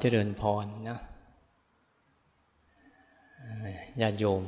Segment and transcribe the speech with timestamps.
[0.00, 0.98] เจริญพรนะ
[4.00, 4.42] ญาติโยม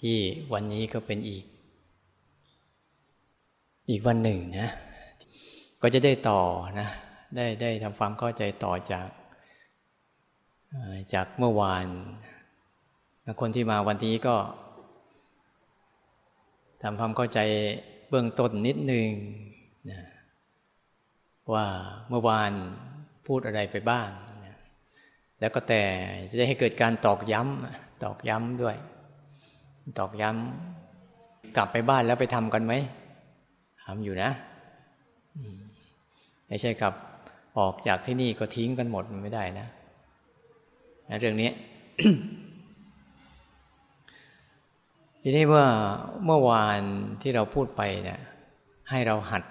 [0.00, 0.16] ที่
[0.52, 1.44] วันนี้ก็เป็นอีก
[3.90, 4.70] อีกวันหนึ่งนะ
[5.82, 6.40] ก็จะได้ต่อ
[6.80, 6.88] นะ
[7.36, 9.08] ได้ได้ทำความเข้าใจต่อจาก
[11.14, 11.86] จากเมื่อวาน
[13.40, 14.36] คนที่มาวันนี้ก็
[16.82, 17.38] ทำความเข้าใจ
[18.08, 19.08] เบื้องต้นนิดนึง
[19.90, 20.00] นะ
[21.52, 21.66] ว่า
[22.08, 22.52] เมื่อวาน
[23.26, 24.08] พูดอะไรไปบ้าง
[25.40, 25.82] แล้วก็แต่
[26.30, 28.76] จะได้ให้เกิดการตอกย้ำตอกย้ำด้วย
[29.98, 32.72] ตอกย้ำกลับไปบ้านแล้วไปทำกันไหม
[33.84, 34.30] ทำอยู่นะ
[36.48, 36.94] ไม่ใช่กลับ
[37.58, 39.66] ออกจากที่นี่ก็ทิ้งกันหมดไม่ได้นะ
[41.20, 41.50] เรื่องนี้
[45.22, 45.66] ทีนี้เมื่อ
[46.26, 46.80] เมื่อวาน
[47.22, 48.20] ที่เราพูดไปเนี่ย
[48.90, 49.42] ให้เราหัด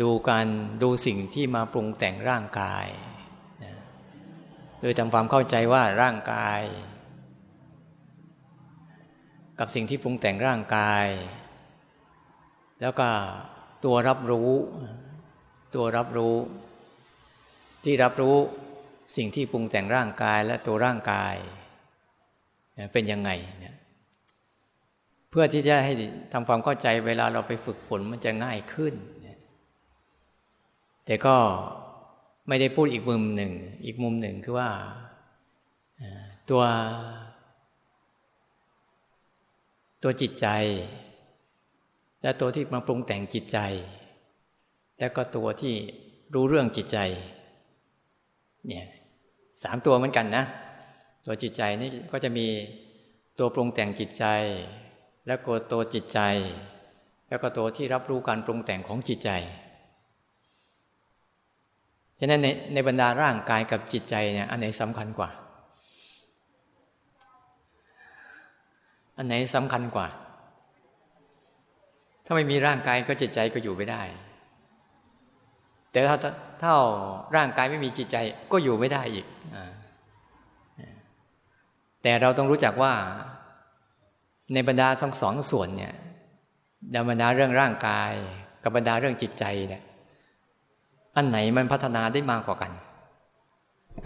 [0.00, 0.46] ดูการ
[0.82, 2.86] ดูสิ่งที่มาปรุงแต่งร่างกาย
[4.80, 6.62] โดยทำความเข้าใจว่าร่างกาย
[9.58, 11.06] กับสิ่งที่ปรุงแต่งร่างกาย
[12.80, 13.08] แล้วก็
[13.84, 14.50] ตัวรับรู้
[15.74, 16.36] ตัวรับรู้
[17.84, 18.36] ที่รับรู้
[19.16, 21.34] สิ่งที่ปรุงแต่งร่างกายและตัวร่างกาย
[22.92, 23.76] เป็นยังไงเนี่ย
[25.30, 25.92] เพื่อที่จะให้
[26.32, 28.94] ทำความเข้าใจเวลาเราไปฝึกฝนมันจะง่ายขึ้น
[31.06, 31.36] แต่ก็
[32.48, 33.52] ไม่ได้พูดอีกมุมหนึ่ง
[33.84, 34.70] อีกมุมหนึ่งคือว่า
[36.50, 36.62] ตัว
[40.02, 40.46] ตัวจิตใจ
[42.22, 43.58] และตัวที่มาปรุงแต่งจิตใจ
[44.98, 45.74] แล้วก็ตัวที่
[46.34, 46.98] รู้เรื่องจิตใจ
[48.66, 48.86] เนี่ย
[49.62, 50.44] สามตัวเหมือนกันนะ
[51.26, 52.46] ตัวจิตใจนี่ก็จะมี
[53.38, 54.24] ตัวปรุงแต่งจิตใจ
[55.26, 56.20] แล้วก็ตัวจิตใจ
[57.28, 59.30] แล้วก็ตัวที่รับรู้การปรุงแต่งของจิตใจ
[62.18, 65.30] ฉะนั้นในในบรรดาร่างกายกับจิตใจเนี่ยอันไหนสำคัญกว่า
[69.16, 70.06] อันไหนสำคัญกว่า
[72.24, 74.02] ถ้าไม่มีร่างกายก็จิตใจก็อยู่ไม่ได้
[75.92, 76.16] แต่ถ้า
[76.62, 76.72] ถ้า
[77.36, 78.16] ร่างกายไม่มีจิตใจ
[78.52, 79.58] ก็อยู่ไม่ได้อีกอ
[82.02, 82.92] แต่เราต้องรู้จักว่า
[84.54, 85.94] ในบรรดาทั้งสองส่วนเนี่ย
[87.10, 88.12] บรรดาเรื่องร่างกาย
[88.62, 89.82] กับบรรดาเรื่องจิตใจเนี่ย
[91.16, 92.72] อันไหนมันพัฒนาได้มากกว่ากัน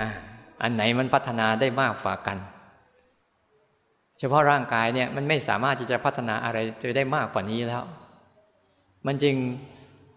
[0.00, 0.08] อ่า
[0.62, 2.38] อันไหนมันพัฒนาได้มากกว่ากัน
[4.18, 6.58] เฉพาะร่างกายเนี่ยมันไม่สามารถที่จะพัฒนาอะไร
[6.96, 7.82] ได้มากกว่านี้แล้ว
[9.06, 9.36] มันจึง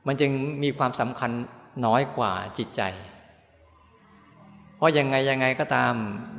[0.08, 0.32] มันจึง
[0.64, 1.32] มีความสำคัญ
[1.86, 2.82] น้อยกว่าจิตใจ
[4.78, 5.94] เพราะยังไงยังไงก็ตาม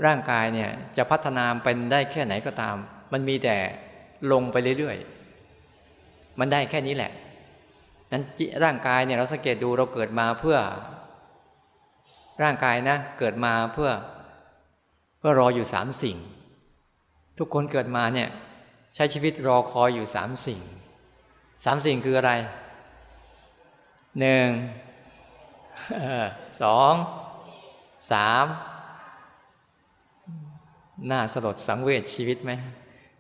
[0.07, 2.77] ร่างกายเนี่ยจะพัฒนาเป็นได้แค่ไหนก็ตาม
[3.13, 3.57] มันมีแต่
[4.33, 7.13] ลงไปเรื่อยๆ มันได้แค่นี้แหละ
[8.15, 8.25] นั้น
[8.65, 10.59] ร่างกายเนี่ยเราสังเกตดูเราเกิดมาเพื่อ
[12.43, 13.91] ร่างกายนะ เกิดมาเพื่อ
[15.19, 16.17] เพื่อรออยู่สามสิ่ง
[17.39, 18.29] ทุกคนเกิดมาเนี่ย
[18.95, 20.61] ใช้ชีวิตรอคอยอยู่สามสิ่ง
[21.65, 22.33] สามสิ่งคืออะไร
[24.21, 24.49] หนึ่ง
[26.63, 26.93] สอง
[28.13, 28.47] สาม
[31.11, 32.53] น่าสลดสังเวชชีวิตไหม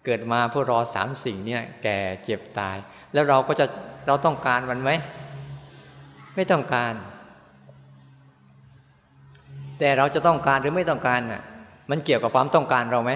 [0.04, 2.76] เกิดมาเพื่อรอสามสิ่งเนี่ยแก่เจ็บตาย
[3.12, 3.66] แล้วเราก็จะ
[4.06, 4.91] เราต้องการมันไหม
[6.37, 6.94] ไม่ต้องการ
[9.78, 11.42] แต่เราจะต้องการหรือไม่ต้องการน่ะ
[11.91, 13.12] มันเกี่ยวกับความต้องการเราไหม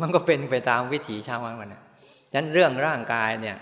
[0.00, 1.82] มันก็เป็นไปตามวิถีชาวมันนะ
[2.30, 3.56] ฉะนั้นเรื่องร่างกายเนี่ย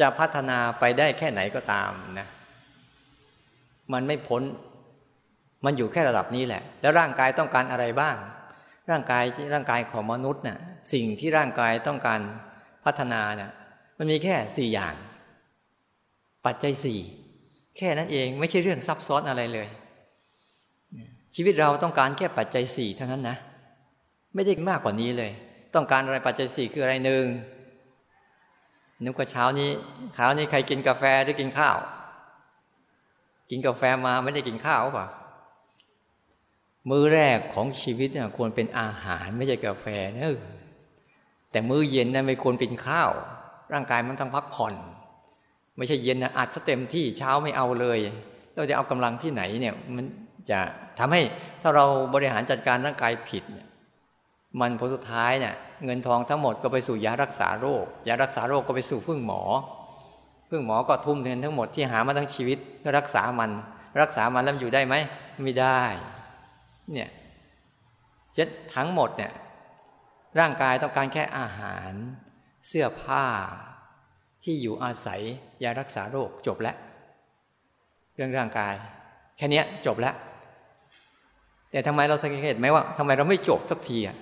[0.00, 2.26] จะพัฒนาไปได้แค่ไหนก็ตามนะ
[3.92, 4.42] มันไม่พ้น
[5.64, 8.16] มันอยู่แค่ระดับนี้แหละ แล้วร่างกายต้องการอะไรบ้าง
[8.90, 9.24] ร่างกาย
[9.54, 10.58] ร่างกายของมนุษย์เนะ่ย
[10.92, 12.20] สิ่งที่ร่างกายต้องการ
[12.84, 13.50] พัฒนานะ่ย
[13.98, 14.94] มันมีแค่สี่อย่าง
[16.46, 17.00] ปัจจัยสี่
[17.76, 19.68] แค่นั้นเองไม่ใช่เรื่องซับซ้อนอะไรเลย
[21.34, 23.36] ชีวิตเราต้องการแค่ปัจจัยสี่เท่านั้นนะ
[24.34, 25.30] ไม่ได้มากกว่านี้เลย
[25.74, 27.24] ต้องการอะไรปัจจัยสี่คืออะไรหนึ่ง
[29.04, 29.70] นึกว่าเช้านี้
[30.14, 31.78] เช้านี้ใครกินกาแฟหรือกินข้าว
[33.50, 35.06] กินกาแฟมาไม่ได้กินข้าวป่ะ
[36.88, 39.86] มื้อแรกของชีวิตเนี่ยควรเป็นอาหารไม่ใช่กาแฟ
[40.18, 40.36] นะ
[41.50, 43.10] แต่มื้อเย็นนะไม่ควรเป็นข้าว
[43.72, 44.74] ร่างกายมันต้องพักผ่อน
[45.76, 47.98] ไม่ใช่เย็นนะอัดซะเต็มที่เช้าไม่เอาเลย
[48.54, 50.04] เราจะเอากำลังที่ไหนเนี่ย มัน
[50.50, 50.60] จะ
[50.98, 51.22] ทำให้
[51.62, 51.84] ถ้าเรา
[52.14, 53.66] บริหารจัดการร่างกายผิดเนี่ย
[54.60, 55.54] มันผลสุดท้ายเนี่ย
[55.84, 59.42] เงินทองทั้งหมดก็ไปสู่ยารักษาโรค ยารักษาโรคก็ไปสู่พึ่งหมอ
[60.50, 62.58] พึ่งหมอก็ทุ่มเงินทั้งหมดที่หามาทั้งชีวิต
[62.96, 63.50] รักษามัน
[64.00, 64.94] รักษามันแล้วอยู่ได้ไหม
[65.42, 65.80] ไม่ได้
[66.92, 67.10] เนี่ย
[68.34, 69.32] เจ็ดทั้งหมดเนี่ย
[70.38, 71.92] ร่างกายต้องการแค่อาหาร
[72.66, 73.24] เสื้อผ้า
[74.44, 75.20] ที่อยู่อาศัย
[75.62, 76.76] ยารักษาโรคจบแล้ว
[78.14, 78.74] เรื่องร่างกาย
[79.36, 80.14] แค่นี้จบแล้ว
[81.70, 84.16] แต่ทำไมเราสังเกตไหมว่าทำไมเราไม่จบสักทีอะ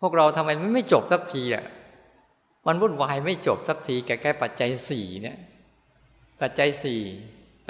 [0.00, 1.64] พวกเราทำไมไม่จบสักทีอะ
[2.66, 5.38] มันวุ่นวายไม่จบสักทีแก่แก้ปัจจัยสี่เนี่ย
[6.40, 7.00] ปัจจัยสี่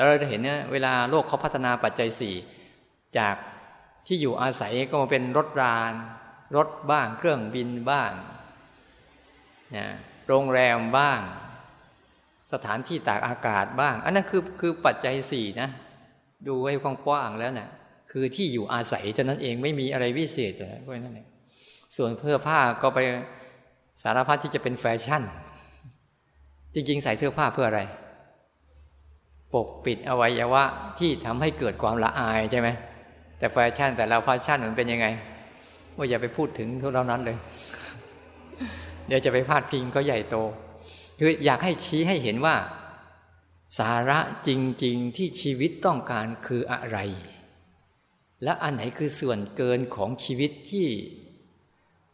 [0.06, 2.34] เราจะเห็นเนี่ยเวลาโลกเขาพัฒนาปัจจัยสี่
[3.18, 3.36] จาก
[4.06, 5.92] ที่อยู่อาศัยก็มาเป็นรถราน
[6.56, 8.10] รถบ้าง เครื่องบินบ้าง
[9.76, 9.86] นะ
[10.28, 11.20] โรงแรมบ้าง
[12.52, 15.68] สถานที่ตากอากาศบ้าง อันนั้นคือคือปัจจัยสี่นะ
[16.48, 16.74] ดูให้
[17.06, 17.70] กว้างๆแล้วนะ่ะ
[18.10, 21.28] คือที่อยู่อาศัยเท่านั้นเองไม่มีอะไรวิเศษเลยพวกนั้นเอง
[21.96, 22.98] ส่วนเสื้อผ้าก็ไป
[24.02, 25.22] สารพัดที่จะเป็นแฟชั่น
[26.74, 27.80] จริงๆ ใส่เสื้อผ้าเพื่ออะไร
[29.54, 30.64] ปกปิดอวัยวะ
[30.98, 32.68] ที่ทำให้เกิดความละอายใช่ไหม
[33.38, 35.06] แต่แฟชั่นแต่เราแฟชั่นมันเป็นยังไง
[35.96, 37.36] ว่าอย่าไปพูดถึงเท่านั้นเลย
[39.06, 40.36] เดี๋ยวจะไปพาดพิงก็ใหญ่โต
[41.18, 42.56] คืออยากให้ชี้ให้เห็นว่า
[43.78, 44.18] สาระ
[44.48, 44.50] จ
[44.84, 46.98] ริง ๆที่ชีวิตต้องการคืออะไร
[48.44, 50.88] และอันไหนคือส่วนเกินของชีวิตที่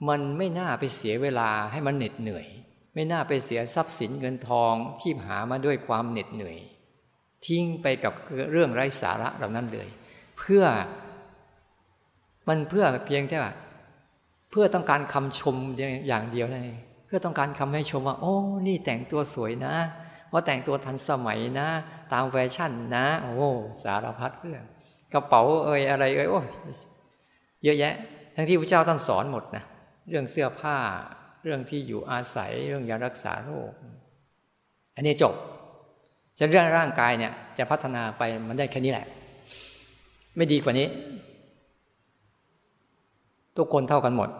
[0.08, 2.46] มันไม่น่าไปเสียเวลาให้มันเหน็ดเหนื่อย
[2.94, 6.56] ไม่น่าไปเสียทรัพย์สินเงินทองที่หามาด้วยความเหน็ดเหนื่อย
[7.46, 8.12] ทิ้งไปกับ
[8.52, 9.88] เรื่องไร้สาระเหล่านั้นเลย
[10.38, 10.64] เพื่อ
[12.48, 13.54] มันเพื่อเพียงแค่ว่า
[14.50, 15.56] เพื่อต้องการคำชม
[16.08, 18.34] อย่างเดียวนั่นเองเพื่อต้องการคำให้ชมว่า โอ้
[18.66, 19.74] นี่แต่งตัวสวยนะ
[20.32, 21.68] ว่าแต่งตัวทันสมัยนะ
[22.12, 23.50] ตามแฟชั่นนะ โอ้
[23.82, 24.64] สารพัดเรื่อง
[25.12, 26.40] กระเป๋าเอ่ยอะไรเอ่ยโอ้
[27.64, 27.94] เยอะแยะ
[28.34, 29.64] ทั้งที่พระเจ้าท่านสอนหมดนะ
[30.08, 30.76] เรื่องเสื้อผ้า
[31.44, 33.72] เรื่องที่อยู่อาศัยเรื่องยารักษาโรค
[34.96, 35.34] อันนี้จบ
[36.38, 39.06] จะเรื่องร่างกายเนี่ย จะพัฒนาไปมันได้แค่นี้แหละ
[40.36, 40.88] ไม่ดีกว่านี้
[43.56, 44.30] ทุกคนเท่ากันหมด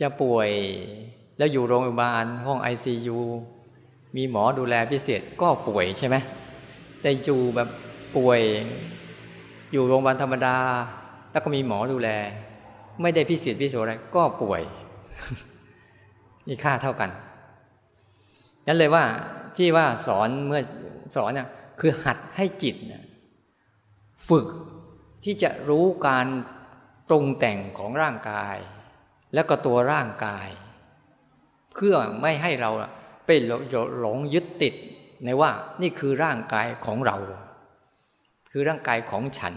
[0.00, 0.50] จะป่วย
[1.38, 3.18] แล้วอยู่โรงพยาบาลห้องไอซียู
[4.16, 6.16] มีหมอดูแลพิเศษก็ป่วยใช่ไหม
[7.00, 7.68] แต่อยู่แบบ
[8.16, 8.40] ป่วย
[9.72, 10.56] อยู่โรงพยาบาลธรรมดา
[11.32, 12.08] แล้วก็มีหมอดูแล
[13.02, 14.62] ไม่ได้พิเศษพิโสอะไรก็ป่วย
[16.48, 17.10] มีค่าเท่ากัน
[18.66, 19.04] นั้นเลยว่า
[19.56, 20.62] ที่ว่าสอนเมื่อ
[21.16, 21.48] สอนเนี่ย
[21.80, 22.76] คือหัดให้จิต
[24.28, 24.46] ฝึก
[25.24, 26.26] ที่จะรู้การ
[27.08, 28.56] ปรุงแต่งของร่างกาย
[29.34, 30.48] และก็ตัวร่างกาย
[31.72, 32.70] เพื่อไม่ให้เรา
[33.26, 33.30] ไป
[34.00, 34.74] หลงยึดติด
[35.24, 35.50] ในว่า
[35.82, 37.16] นี่คือร่างกายของเรา
[38.50, 39.54] คือร่างกายของฉัน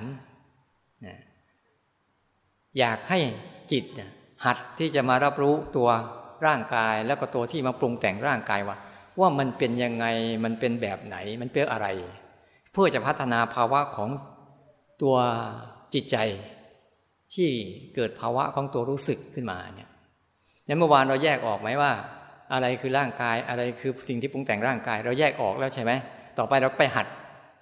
[2.79, 3.19] อยากให้
[3.71, 3.85] จิต
[4.45, 5.89] หัดที่จะมารับรู้ตัว
[6.45, 8.77] ร่างกายแล้วก็ตัวที่มาปรุงแต่งร่างกายว่า
[9.19, 10.05] ว่ามันเป็นยังไง
[10.43, 11.87] มันเป็นแบบไหนมันเป็นอะไร
[12.71, 14.09] เพื่อจะพัฒนาภาวะของ
[15.01, 15.15] ตัว
[15.93, 16.17] จิตใจ
[17.33, 17.49] ที่
[17.95, 19.89] เกิดภาวะของตัวรู้สึกขึ้นมาเนี่ย
[20.67, 21.91] งั้นเมื่อวานเราแยกออกไหมว่า
[22.53, 25.91] อะไรคือร่างกายอะไรคือสิ่งที่ปรุงแต่งร่างกาย เราแยกออกแล้วใช่ไหม
[26.37, 27.07] ต่อไปเราไปหัด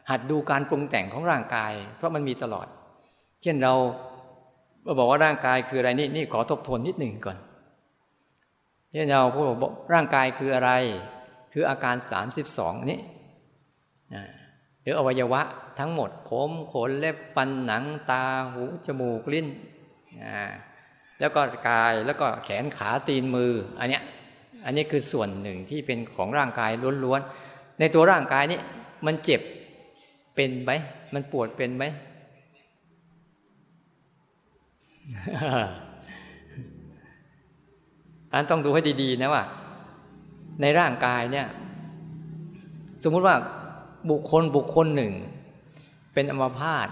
[0.10, 2.68] หัดดูการปรุงแต่งของร่างกาย เพราะมันมีตลอด
[3.42, 3.74] เช่นเรา
[4.86, 7.38] เราบอกว่าร่างกายคืออะไรนี่นี่ขอทบทวนนิดหนึ่งก่อน
[8.90, 9.46] ที่นเราพูด
[9.94, 10.72] ร่างกายคืออะไร
[11.54, 13.00] คืออาการสามสิบสองนี้
[14.82, 15.42] หรืออวัยวะ
[15.80, 19.48] ทั้งหมด ผมขนเล็บฟันหนังตาหูจมูกลิ้น
[21.20, 24.04] แล้วก็กายแล้วก็แขนขาตีนมือ อันเนี้ย
[24.66, 26.72] อันนี้คือส่วนหนึ่งที่เป็นของร่างกาย
[27.04, 28.60] ล้วนๆ ในตัวร่างกายนี้
[29.06, 29.42] มันเจ็บ
[30.36, 30.72] เป็นไหม
[31.14, 31.84] มันปวดเป็นไหม
[38.34, 39.44] อันต้องดูให้ดี ๆ นะว่า
[40.62, 41.48] ในร่างกายเนี่ย
[43.04, 43.36] สมมุติว่า
[44.12, 45.14] บุคคลบุคคลหนึ่ง
[46.14, 46.88] เป็นอัมพาต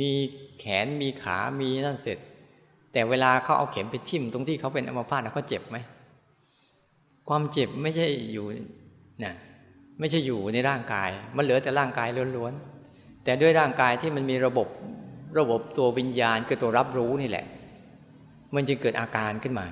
[0.00, 0.12] มี
[0.58, 2.18] แขนมีขามีนั่นเสร็จ
[2.92, 5.76] แต่เวลาเขาเอาเข็มไปทิ่มตรงที่เขาเป็นอัมพาตเขาเจ็บไหม
[7.28, 8.46] ความเจ็บไม่ใช่อยู่
[9.24, 9.34] นะ
[10.00, 14.68] ไม่ใช่อยู่ในร่างกาย มันเหลือแต่ร่างกายล้วนๆแต่ด้วยร่างกายที่มันมีระบบ
[15.38, 17.44] ระบบตัววิญญาณคือตัวรับรู้นี่แหละ
[18.54, 19.66] มันจึงเกิดอาการขึ้นมา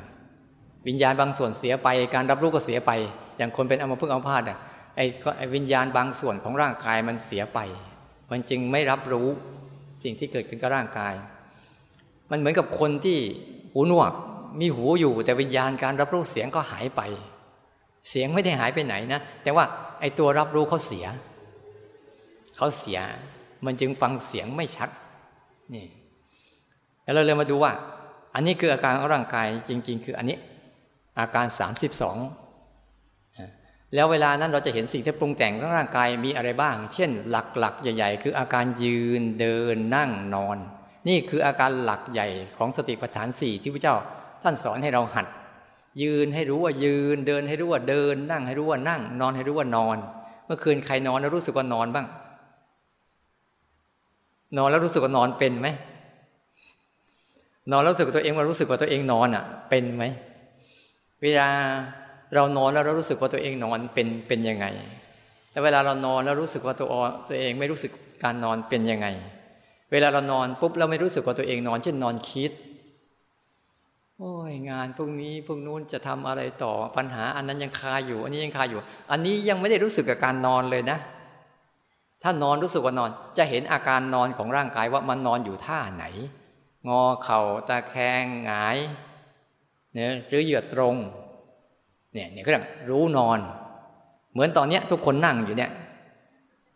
[0.86, 2.90] วิญญาณบางส่วนเสียไป การรับรู้ก็เสียไป
[3.38, 4.58] อย่างคนเป็นอมพฤกษ์อัมพาตอะ
[4.96, 7.58] ไอ้วิญญาณบางส่วนของร่างกายมันเสียไป
[8.30, 9.28] มันจึงไม่รับรู้
[10.02, 11.14] สิ่งที่เกิดขึ้นกับร่างกาย
[12.30, 13.18] มันเหมือนกับคนที่
[13.72, 14.12] หูหนวก
[14.60, 17.00] มีหูอยู่แต่วิญญาณการรับรู้เสียงก็หายไป
[18.08, 19.64] เสียงไม่ได้หายไปไหนนะ แต่ว่า
[20.00, 21.06] ไอ้ตัวรับรู้เขาเสีย
[22.56, 22.98] เขาเสีย
[23.64, 24.88] มันจึงฟังเสียงไม่ชัด
[25.74, 25.86] นี่
[27.02, 27.72] แล้วเราเลยมาดูว่า
[28.34, 30.36] อันนี้คืออาการของร่างกายจริง ๆ คืออันนี้
[31.18, 32.16] อาการสามสิบสอง
[33.94, 40.58] แล้วเวลานั้นเราจะเห็นสิ่งที่ปรุงแต่งของร่างกายมีอะไรบ้าง เช่น หลักๆ ใหญ่ ๆ คืออาการยืนเดินนั่งนอน
[41.08, 43.96] นี่คืออาการหลักใหญ่ของสติปัฏฐานสี่ที่พระเจ้า
[44.42, 45.26] ท่านสอนให้เราหัด
[46.02, 49.96] ยืนให้รู้ว่ายืน เดินให้รู้ว่าเดิน นั่งให้รู้ว่านั่ง นอนให้รู้ว่านอน
[50.46, 52.06] เมื่อคืนใครนอนแล้วรู้สึกว่านอนบ้าง
[54.58, 55.68] นอนแล้วรู้สึกว่านอนเป็นไหม
[57.70, 60.04] นอนแล้วรู้สึกตัวเองว่ารู้สึกว่าตัวเองนอนอะ เป็นไหม
[61.22, 61.48] เวลา
[62.34, 64.66] เรานอนแล้วเรารู้สึกว่าตัวเองนอนเป็นเป็นยังไง
[65.50, 66.88] แต่เวลาเรานอนแล้วรู้สึกว่าตัว
[67.28, 67.92] ตัวเองไม่รู้สึก
[68.24, 69.06] การนอนเป็นยังไง
[69.92, 72.52] เวลาเรานอนปุ๊บเราไม่รู้สึกว่าตัวเองนอน เช่นนอนคิด
[74.18, 80.98] โอ้ยงานพวกนี้พวกนู้นจะทำอะไรต่อปัญหา อันนั้นยังคาอยู่ อันนี้ยังคาอยู่ อันนี้ยังไม่ได้รู้สึกกับการนอนเลยนะ
[82.22, 86.04] ถ้านอนรู้สึกว่านอน จะเห็นอาการนอนของร่างกายว่ามันนอนอยู่ท่าไหน
[86.88, 88.76] งอเข่าตาแคงหงาย
[89.96, 90.94] นี่ยหรือเหยียดตรง
[92.12, 93.38] เนี่ยเนี่ยก็เรียกรู้นอน
[94.32, 95.70] เหมือนตอนเนี้ยทุกคนนั่งอยู่เนี่ย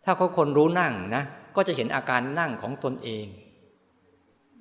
[0.05, 1.23] ถ้าเขาคนรู้นั่งนะ
[1.55, 3.25] ก็จะเห็นอาการนั่งของตนเอง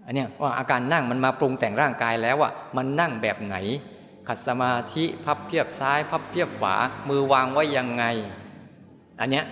[0.05, 3.57] อันนี้ว่าอาการนั่งมันมาปรุงแต่งร่างกายแล้วว่ามันนั่งแบบไหน
[4.29, 6.75] ขัดสมาธิพับเพียบซ้าย พับเพียบขวา
[7.09, 8.05] มือวางไว้ยังไง
[9.21, 9.45] อันเนี้ย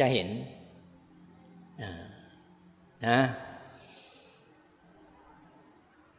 [0.00, 0.28] จะเห็น
[3.06, 3.18] นะ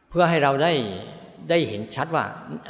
[0.08, 0.72] เพื่อให้เราได้
[1.50, 2.24] ได้เห็นชัดว่า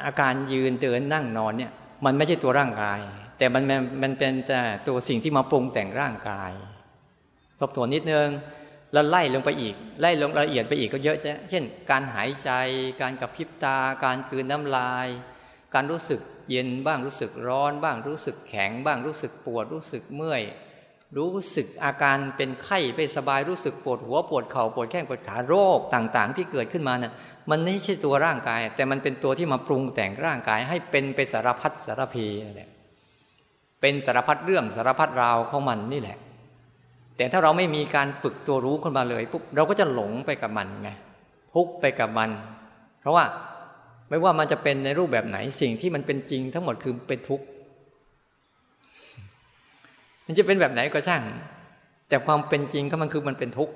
[0.04, 1.72] อาการยืนเดินนั่งนอนเนี่ย
[2.04, 2.98] มันไม่ใช่ตัวร่างกาย
[3.38, 3.64] แต่มัน
[4.02, 6.52] มันเป็นแต่ตัวสิ่งที่มาปรุงแต่งร่างกาย
[7.60, 8.28] ทบทวนนิดนึง
[8.92, 12.50] แล้วไล่ลงไปอีก ไล่ลงละเอียดไปอีกก็เยอะจะเช่น การหายใจ
[13.00, 15.08] การกระพริบตา การกืนน้ำลาย
[15.74, 20.42] การรู้สึกเย็นบ้างรู้สึกร้อนบ้างรู้สึกแข็งบ้างรู้สึกปวดรู้สึกเมื่อย
[21.18, 27.12] รู้สึกอาการเป็นไข้ไม่สบายรู้สึกปวดหัวปวดเข่าปวดแข้งปวดขาโรคต่างๆ ที่เกิดขึ้นมานะ่ะ
[27.50, 32.70] มันไม่ใช่ตัวร่างกาย แต่มันเป็นตัวที่มาปรุงแต่งร่างกาย ให้เป็นไปสารพัดสารพีนั่นแหละ
[33.80, 36.18] เป็นสารพัดเรื่องสารพัดราวของมันนี่แหละ
[37.16, 40.90] แต่ถ้าเราไม่มีการฝึกตัวรู้ขึ้นมาเลยปุ๊บเราก็จะหลงไปกับมันไง
[41.54, 42.30] ทุกไปกับมัน
[43.00, 43.24] เพราะว่า
[44.08, 47.44] ไม่ว่ามันจะเป็นในรูปแบบไหนสิ่งที่มันเป็นจริงทั้งหมดคือเป็นทุกข์
[50.26, 51.22] มันจะเป็นแบบไหนก็ช่าง
[52.08, 53.74] แต่ความเป็นจริงก็มันคือมันเป็นทุกข์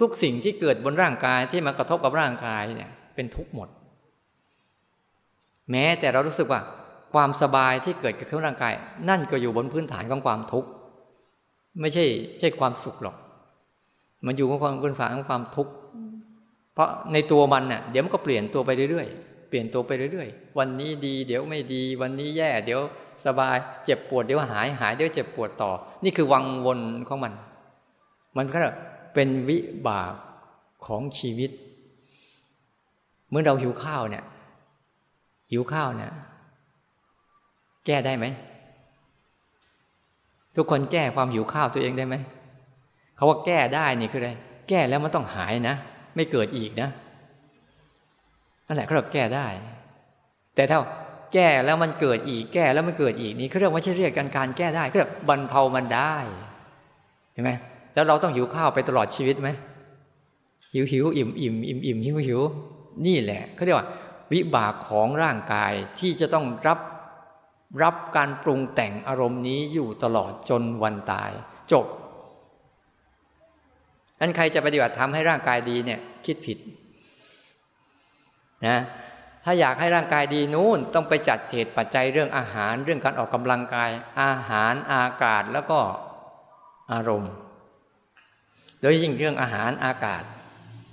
[0.00, 3.68] ทุกๆสิ่งที่เกิดบนร่างกายที่มากระทบกับร่างกายเนี่ยเป็นทุกข์หมด
[5.70, 6.60] แม้แต่เรารู้สึกว่า
[7.12, 8.72] ความสบายที่เกิดกับร่างกาย
[9.08, 10.68] นั่นก็อยู่บนพื้นฐานของความทุกข์
[11.80, 12.04] ไม่ใช่
[12.38, 13.16] ใช่ความสุขหรอก
[14.26, 15.72] มันอยู่กับความเป็นฝาของความทุกข์
[16.74, 22.80] เพราะในตัวมันเน่ยเดี๋ยวมันก็เปลี่ยนตัวไปเรื่อยๆเปลี่ยนตัวไปเรื่อยๆ วันนี้ดี เดี๋ยวไม่ดี วันนี้แย่ เดี๋ยว
[23.26, 25.70] สบายเจ็บปวดเดี๋ยวหายหายเดี๋ยวเจ็บปวดต่อ
[26.04, 27.32] นี่คือวังวนของมัน
[28.36, 28.58] มันก็
[29.14, 30.14] เป็นวิบาก
[30.86, 31.50] ของชีวิต
[33.30, 34.24] เมื่อเราหิวข้าวเนี่ย
[35.50, 36.12] หิวข้าวเนี่ย
[37.86, 38.26] แก้ได้ไหม
[40.56, 42.14] ทุกคนแก้ความหิวข้าวตัวเองได้ไหม
[43.16, 44.30] เขาว่าแก้ได้นี่คืออะไร
[44.68, 45.74] แก้แล้วมันต้องหายนะ
[46.14, 46.88] ไม่เกิดอีกนะ
[48.66, 49.46] นั่นแหละเขาเรียกแก้ได้
[50.54, 50.78] แต่ถ้า
[51.34, 56.16] แก้แล้วมันเกิดอีก แก้แล้วมันเกิดอีกนี่เขาเรียกว่าใช่เรียกการการแก้ได้เขาเรียกบรรเทามันได้
[57.32, 57.50] เห็นไหม
[57.98, 59.48] แล้วเราต้องหิวข้าวไปตลอดชีวิตไหม
[60.72, 62.40] หิวหิวอิ่มอิ่มอิ่มอิ่มหิวหิว
[63.06, 63.88] นี่แหละเขาเรียกว่า
[64.32, 66.78] วิบากของร่างกายที่จะต้องรับ
[67.82, 71.30] รับการปรุงแต่งอารมณ์นี้อยู่ตลอดจนวันตาย
[71.72, 71.86] จบ
[74.20, 76.58] นั้นใครจะปฏิบัติทำให้ร่างกายดีเนี่ย คิดผิด
[78.66, 78.78] นะ
[79.44, 83.90] ถ้าอยากให้ร่างกายดีนู้นต้องไปจัดเหตุปัจจัยเรื่องอาหารเรื่องการออกกำลังกาย
[84.22, 85.78] อาหารอากาศแล้วก็
[86.94, 87.32] อารมณ์
[88.80, 90.22] โดยยิ่งเรื่องอาหารอากาศ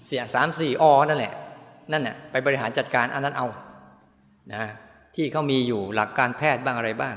[0.06, 1.34] เสียสามสี่อนั่นแหละ
[1.92, 3.48] นั่นน่ะไปบริหารจัดการอันนั้นเอา
[4.54, 4.64] นะ
[5.16, 7.16] ที่เขามีอยู่หลักการแพทย์บ้างอะไรบ้าง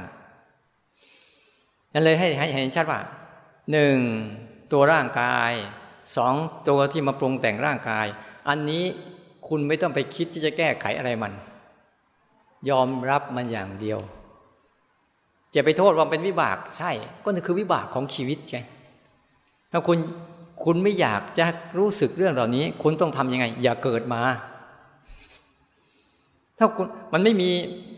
[1.93, 3.01] นั่นเลยให้เห็นชัดว่า
[3.73, 3.99] หนึ่ง
[4.73, 5.53] ตัวร่างกาย
[6.17, 6.35] สอง
[6.69, 8.07] ตัวที่มาปรุงแต่งร่างกาย
[8.49, 8.85] อันนี้
[9.49, 11.33] คุณไม่ต้องไปคิดที่จะแก้ไขอะไรมัน
[12.71, 13.99] ยอมรับมันอย่างเดียว
[15.55, 16.91] จะไปโทษว่าเป็นวิบากใช่
[17.25, 18.59] ก็นั่นคือวิบากของชีวิตไง
[19.73, 19.99] ถ้าคุณ
[20.65, 21.47] คุณไม่อยากจะ
[21.79, 24.23] รู้สึกเรื่องเหล่านี้ คุณต้องทำยังไง อย่าเกิดมา
[26.59, 27.51] ถ้าคุณมันไม่มี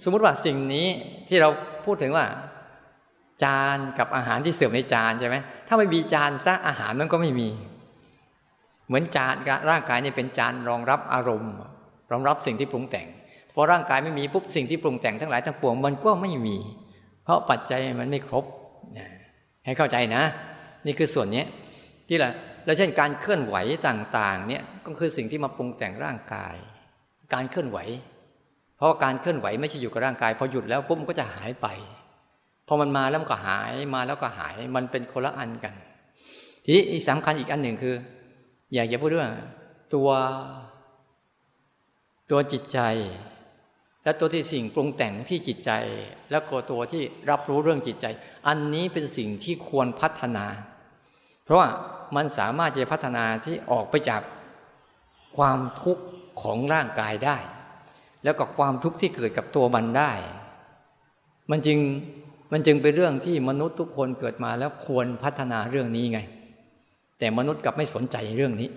[0.04, 0.86] สมมติว่าสิ่งนี้
[1.28, 1.48] ที่เรา
[1.84, 2.26] พูดถึงว่า
[3.44, 5.36] จานกับอาหารที่เสิร์ฟในจานใช่ไหม
[5.68, 7.48] ถ้าไม่มีจานซะอาหารมันก็ไม่มี
[8.86, 9.34] เหมือนจาน
[9.70, 11.54] ร่างกายนี่เป็นจานรองรับอารมณ์
[12.12, 13.06] รองรับสิ่งที่ปรุงแต่ง
[13.54, 16.56] พอร่างกายไม่มีปุ๊บสิ่งที่ปรุงแต่งทั้งหลายทั้งปวงมันก็ไม่มี
[17.24, 18.44] เพราะปัจจัยมันไม่ครบ
[19.64, 20.22] ให้เข้าใจนะ
[20.86, 21.44] นี่คือส่วนนี้
[22.08, 22.32] ที่ละ
[22.70, 23.56] แล้วเช่นการเคลื่อนไหว
[23.88, 26.56] ต่างๆเนี่ยก็คือสิ่งที่มาปรุงแต่งร่างกาย
[27.34, 27.78] การเคลื่อนไหว
[28.76, 31.66] เพราะการเคลื่อนไหวไม่ใช่อยู่กับร่างกายพอหยุดแล้วปุ๊บมันก็จะหายไป
[32.68, 35.74] พอมันมาแล้วมันก็หายมาแล้วก็หายมันเป็นคนละอันกัน
[36.64, 37.94] ทีนี้สำคัญอีกอันหนึ่งคือ
[38.74, 39.30] อยากจะพูดว่า
[39.94, 40.08] ตัว
[42.30, 42.80] ตัวจิตใจ
[44.04, 45.70] และตัวที่สิ่งปรุงแต่งที่จิตใจ
[46.30, 48.06] แล้วก็ตัวที่รับรู้เรื่องจิตใจ
[48.48, 50.46] อันนี้เป็นสิ่งที่ควรพัฒนา
[51.44, 51.68] เพราะว่า
[52.16, 54.22] มันสามารถจะพัฒนาที่ออกไปจาก
[55.36, 56.04] ความทุกข์
[56.42, 57.36] ของร่างกายได้
[58.24, 60.12] แล้วก็ความทุกข์ที่เกิดกับตัวมันได้
[61.50, 61.78] มันจึง
[62.52, 66.20] มันจึงเป็นเรื่องที่มนุษย์ทุกคนเกิดมาแล้วควรพัฒนาเรื่องนี้ไง
[67.18, 68.68] แต่มนุษย์กลับไม่สนใจเรื่องนี้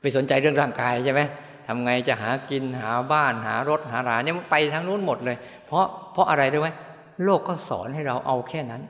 [0.00, 1.20] ไปสนใจเรื่องร่างกายใช่ไหม
[1.66, 5.36] ทำไงจะหากินหาบ้านหารถหาหลานเนี่ยมันไปทางนู้นหมดเลย
[5.66, 6.68] เพราะเพราะอะไรรู้ไหม
[7.24, 8.82] โลกก็สอนให้เราเอาแค่นั้น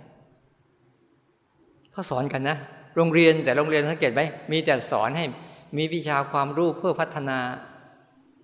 [1.93, 2.57] เขาสอนกันนะ
[2.97, 4.23] โรงเรียนแต่โรงเรียนสังเกตไหม
[4.53, 5.25] มีแต่สอนให้
[5.77, 7.39] มีวิชาความรู้เพื่อพัฒนา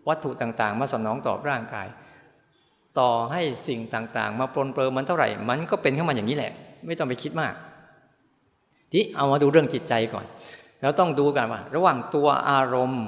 [0.08, 1.88] วัตถุต่างๆ มาสนองตอบร่างกาย
[2.98, 6.52] ต่อให้สิ่งต่างๆ มาปลนเปลือมันเท่าไหร่ มันก็เป็นขึ้นมาอย่างนี้แหละ
[6.86, 7.54] ไม่ต้องไปคิดมาก
[8.92, 10.26] ที่เอามาดูเรื่องจิตใจก่อน
[10.82, 13.04] เราต้องดูกันว่า ระหว่างตัวอารมณ์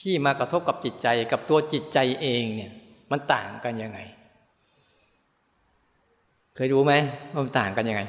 [0.00, 2.72] ที่มากระทบกับจิตใจกับตัวจิตใจเองเนี่ย
[3.10, 3.98] มันต่างกันยังไง
[6.54, 6.92] เคยรู้ไหม
[7.34, 8.02] มันต่างกันยังไง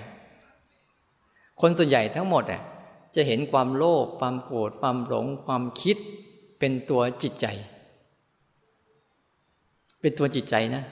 [1.61, 2.61] คนส่วนใหญ่ทั้งหมดอะ
[3.15, 5.97] จะเห็นความโลภความโกรธความหลง ความคิด
[6.59, 7.47] เป็นตัวจิตใจ
[10.01, 10.83] เป็นตัวจิตใจนะ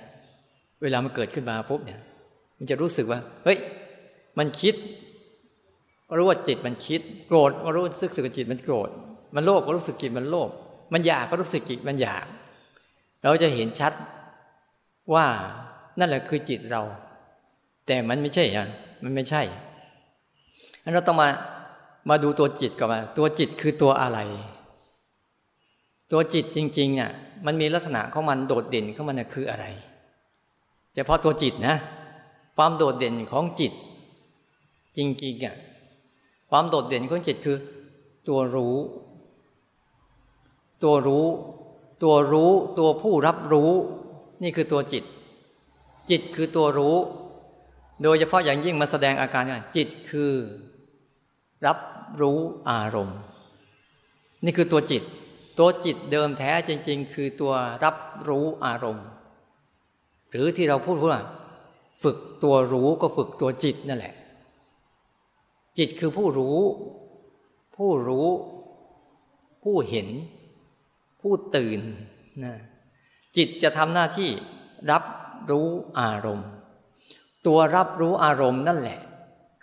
[0.82, 2.00] เวลามันเกิดขึ้นมาปุ๊บเนี่ย
[2.58, 3.58] มันจะรู้สึกว่า เฮ้ย
[4.38, 4.76] มันคิด
[6.08, 8.90] ก็รู้ว่าจิตมันคิด โกรธก็รู้สึกสึกจิตมันโกรธ
[9.36, 10.50] มันโลภก็รู้สึกจิตมันโลภ
[10.94, 12.26] มันอยากก็รู้สึกจิตมันอยาก
[13.22, 13.94] เราจะเห็นชัด
[15.14, 15.26] ว่า
[16.00, 16.82] นั่นแหละคือจิตเรา
[17.88, 18.68] แต่มันไม่ใช่อะ
[19.04, 19.42] มันไม่ใช่
[20.94, 21.30] เราต้องมา
[22.10, 24.20] มาดูตัวจิตก่อนว่าตัวจิตคือตัวอะไร
[26.12, 27.12] ตัวจิตจริงๆเนี่ย
[27.46, 29.66] มันมีลักษณะของมันโดดเด่นของมันคืออะไร
[30.94, 31.76] แต่พอตัวจิตนะ
[32.58, 33.72] ความโดดเด่นของจิต
[34.98, 35.56] จริงๆอะ
[36.50, 37.58] ความโดดเด่นของจิตคือ
[38.28, 38.78] ตัวรู้
[40.84, 41.28] ตัวรู้
[42.04, 43.72] ตัวรู้ ตัวผู้รับรู้
[44.44, 45.04] นี่คือตัวจิต
[46.10, 46.98] จิตคือตัวรู้
[48.04, 50.32] โดยเฉพาะอย่างยิ่งมาแสดงอาการว่าจิตคือ
[51.68, 51.80] รับ
[52.22, 53.20] รู้อารมณ์
[54.44, 55.04] นี่คือตัวจิต
[55.60, 57.96] ตัวจิตเดิมแท้จริง ๆ คือตัวรับ
[58.28, 59.08] รู้อารมณ์
[60.30, 61.20] หรือที่เราพูดว่า
[62.04, 64.16] ฝึกตัวรู้ก็ฝึกตัวจิตนั่นแหละ
[65.78, 66.60] จิตคือผู้รู้
[67.76, 68.28] ผู้รู้
[69.64, 70.08] ผู้เห็น
[71.22, 71.80] ผู้ตื่น
[72.44, 72.54] นะ
[73.38, 74.30] จิตจะทำหน้าที่
[74.92, 75.04] รับ
[75.50, 75.68] รู้
[76.00, 76.48] อารมณ์
[77.48, 79.00] ตัวรับรู้อารมณ์นั่นแหละ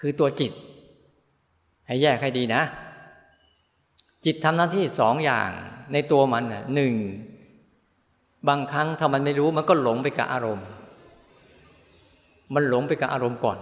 [0.00, 0.52] คือตัวจิต
[1.86, 2.62] ให้แยกให้ดีนะ
[4.24, 5.50] จิตทำหน้าที่สองอย่าง
[5.92, 6.94] ในตัวมันหนึ่ง
[8.48, 10.68] บางครั้งถ้ามันไม่รู้มันก็หลงไปกับอารมณ์
[12.54, 13.58] มันหลงไปกับอารมณ์ก่อน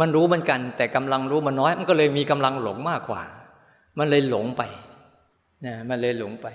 [0.00, 3.22] มันรู้เหมือนกัน แต่กำลังรู้มันน้อย มันก็เลยมีกำลังหลงมากกว่า
[3.98, 4.62] มันเลยหลงไป
[5.64, 6.46] นะมันเลยหลงไป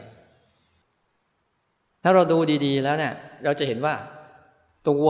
[2.04, 3.14] ถ้าเราดูดี ๆ แล้วเนี่ย
[3.44, 3.96] เราจะเห็นว่า
[4.90, 5.08] ตัว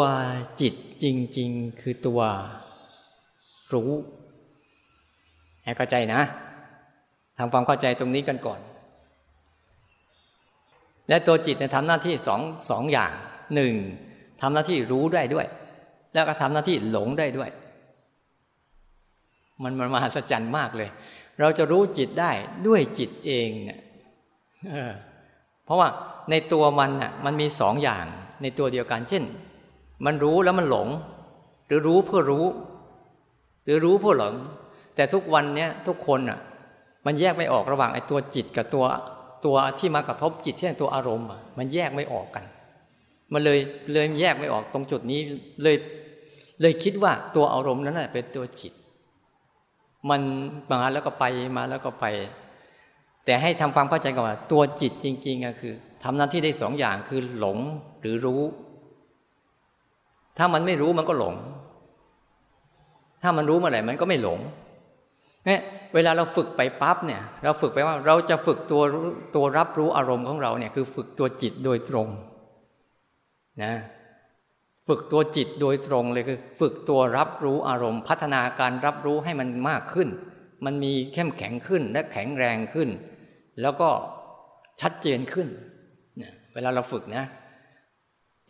[0.61, 1.05] จิตจ
[1.37, 2.21] ริง ๆ คือตัว
[3.73, 3.89] รู้
[5.65, 6.21] ให้เข้าใจนะ
[7.37, 8.59] ทำความเข้าใจตรงนี้กันก่อน
[11.09, 13.11] และตัวจิตเนี่ยทำหน้าที่สองสองอย่าง
[13.55, 13.73] หนึ่ง
[14.41, 15.47] ทำหน้าที่รู้ได้ด้วย
[16.13, 17.49] แล้วก็ทำหน้าที่หลงได้ด้วย
[19.63, 20.89] มันมันมหัศจรรย์มากเลย
[21.39, 22.31] เราจะรู้จิตได้
[22.67, 23.79] ด้วยจิตเองเนี่ย
[25.65, 25.89] เพราะว่า
[26.29, 28.05] ในตัวมันน่ะมันมีสองอย่าง
[28.41, 29.23] ในตัวเดียวกัน เช่น
[30.05, 30.87] มันรู้แล้วมันหลง
[31.67, 32.45] หรือรู้เพื่อรู้
[33.63, 34.33] หรือรู้เพื่อหลง
[34.95, 36.39] แต่ทุกวันเนี้ยทุกคนอะ
[37.05, 38.85] มันแยกไม่ออกระหว่างไอ้ตัวจิตกับตัว
[39.45, 42.45] ตัวที่มากระทบจิตที่นตัวอารมณ์อะมันแยกไม่ออกกัน
[43.33, 43.59] มันเลย
[43.93, 45.19] เลยแยกไม่ออกตรงจุดนี้
[45.63, 45.75] เลย
[46.61, 48.73] เลยคิดว่าตัวอารมณ์นั้นเป็นตัวจิต
[50.09, 50.21] มัน
[50.69, 51.25] มาแล้วก็ไป
[51.57, 52.05] มาแล้วก็ไป
[53.25, 57.57] แต่ให้ทำความเข้าใจก่อนว่าตัวจิตจริงๆก็คือทำหน้าที่ได้สองอย่างคือหลง
[58.01, 58.41] หรือรู้
[60.37, 61.35] ถ้ามันไม่รู้มันก็หลง
[63.23, 64.39] ถ้ามันรู้เมื่อไหร่มันก็ไม่หลง
[65.45, 65.61] เนี่ย
[65.93, 68.81] เวลาเราฝึกไปปั๊บเนี่ย เราฝึกไปว่าเราจะฝึกตัว
[69.35, 72.07] ตัวรับรู้อารมณ์ของเราเนี่ยคือฝึกตัวจิตโดยตรง
[73.63, 73.73] นะ
[74.87, 80.09] ฝึกตัวจิตโดยตรงเลยคือ ฝึกตัวรับรู้อารมณ์ พัฒนาการรับรู้ให้มันมากขึ้น
[80.65, 82.89] มันมีเข้มแข็งขึ้นและแข็งแรงขึ้น
[83.61, 83.89] แล้วก็
[84.81, 85.47] ชัดเจนขึ้น
[86.17, 87.25] เนี่ยเวลาเราฝึกนะ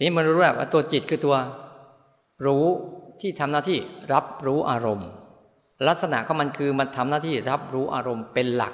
[0.01, 1.35] นี้มันรู้ว่าตัวจิตคือตัว
[2.45, 2.65] รู้
[3.21, 3.79] ที่ทำหน้าที่
[4.13, 5.09] รับรู้อารมณ์
[5.87, 8.73] ลักษณะของมันคือมันทำหน้าที่รับรู้อารมณ์เป็นหลัก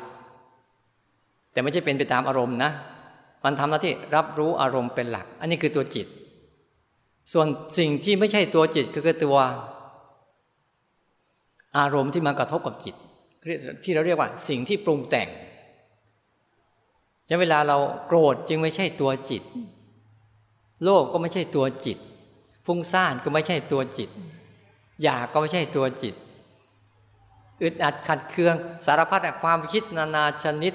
[1.52, 2.72] แต่ไม่ใช่เป็นไปตามอารมณ์นะ
[3.46, 6.08] มันทำหน้าที่รับรู้อารมณ์เป็นหลัก อันนี้คือตัวจิต
[7.34, 7.48] ส่วน
[7.80, 9.38] สิ่งที่ไม่ใช่ตัวจิตคือตัว
[11.78, 12.96] อารมณ์ที่มากระทบกับจิต
[13.84, 15.30] ที่เราเรียกว่า สิ่งที่ปรุงแต่ง
[17.42, 19.44] เวลาเราโกรธจึงไม่ใช่ตัวจิต
[20.84, 21.98] โลภก็ไม่ใช่ตัวจิต
[22.66, 24.10] ฟุ้งซ่านก็ไม่ใช่ตัวจิต
[25.04, 26.16] อยากก็ไม่ใช่ตัวจิต
[27.62, 30.74] อึดอัดขัดเคือง สารพัดความคิดนานาชนิด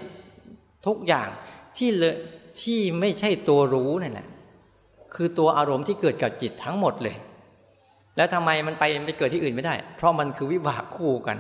[0.87, 1.29] ทุกอย่าง
[1.77, 2.05] ที่เล
[2.63, 4.27] ที่ไม่ใช่ตัวรู้นั่นแหละ
[5.15, 7.17] คือตัวอารมณ์ที่เกิดกับจิตทั้งหมดเลย
[8.17, 11.39] แล้วทำไมมันไปไปเกิดที่อื่นไม่ได้ เพราะมันคือวิบากคู่กัน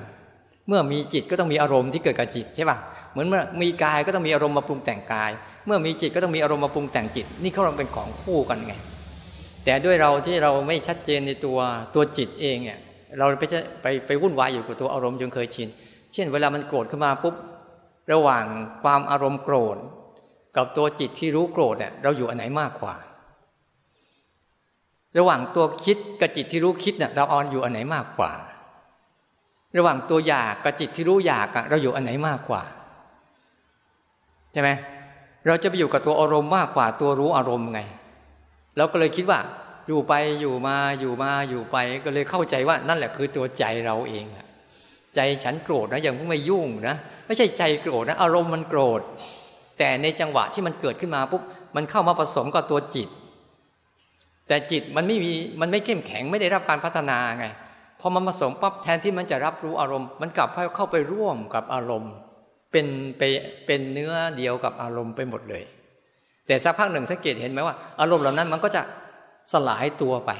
[0.68, 2.78] เมื่อมีจิตก็ต้องมีอารมณ์ที่เกิดกับจิตใช่ป่ะ
[3.12, 5.30] เหมือนเมื่อมีกายก็ต้องมีอารมณ์มาปรุงแต่งกาย
[5.66, 8.74] เมื่อมีจิตก็ต้องมีอารมณ์มาปรุงแต่งจิต นี่เขาเราเป็นของคู่กันไง
[9.64, 11.58] แต่ด้วยเราที่เราไม่ชัดเจนในตัว
[11.94, 12.78] ตัวจิตเองเนี่ย
[13.18, 13.44] เราไป
[13.82, 15.68] ไปไปวุ่นวายอยู่กับตัวอารมณ์จนเคยชิน
[16.12, 17.34] เช่น เวลามันโกรธขึ้นมาปุ๊บ
[18.12, 18.44] ระหว่าง
[18.82, 19.76] ความอารมณ์โกรธ
[20.56, 22.94] กับตัวจิตที่รู้โกรธเนี่ยเราอยู่อันไหนมากกว่า
[25.18, 28.32] ระหว่างตัวคิดกับจิตที่รู้คิดเนี่ยเราออนอยู่อันไหนมากกว่า
[29.76, 32.62] ระหว่างตัวอยากกับจิตที่รู้อยากเราอยู่อันไหนมากกว่า
[34.52, 34.70] ใช่ไหม
[35.46, 37.80] เราจะไปอยู่กับตัวอารมณ์มากกว่าตัวรู้อารมณ์ไง
[38.76, 39.38] เราก็เลยคิดว่า
[39.86, 44.24] อยู่ไปอยู่มาอยู่มาอยู่ไปก็เลยเข้าใจว่านั่นแหละคือตัวใจเราเอง
[45.14, 46.96] ใจฉันโกรธนะยังไม่ยุ่งนะ
[47.26, 49.00] ไม่ใช่ใจโกรธนะอารมณ์มันโกรธ
[49.78, 51.42] แต่ในจังหวะที่มันเกิดขึ้นมาปุ๊บ
[51.76, 53.08] มันเข้ามาผสมกับตัวจิต
[54.48, 57.46] แต่จิตมันไม่มีมันไม่เข้มแข็งไม่ได้รับการพัฒนาไง
[58.00, 62.12] พอมันผสมปั๊บแทนที่มันจะรับรู้อารมณ์ มันกลับเข้าไปร่วมกับอารมณ์
[62.72, 62.86] เป็น
[63.18, 63.22] ไป
[63.66, 65.62] เป็นเนื้อเดียวกับอารมณ์ไปหมดเลย
[66.46, 68.82] แต่สักพักหนึ่งสังเกตเห็นไหมว่า อารมณ์เหล่านั้นมันก็จะ
[69.52, 70.30] สลายตัวไป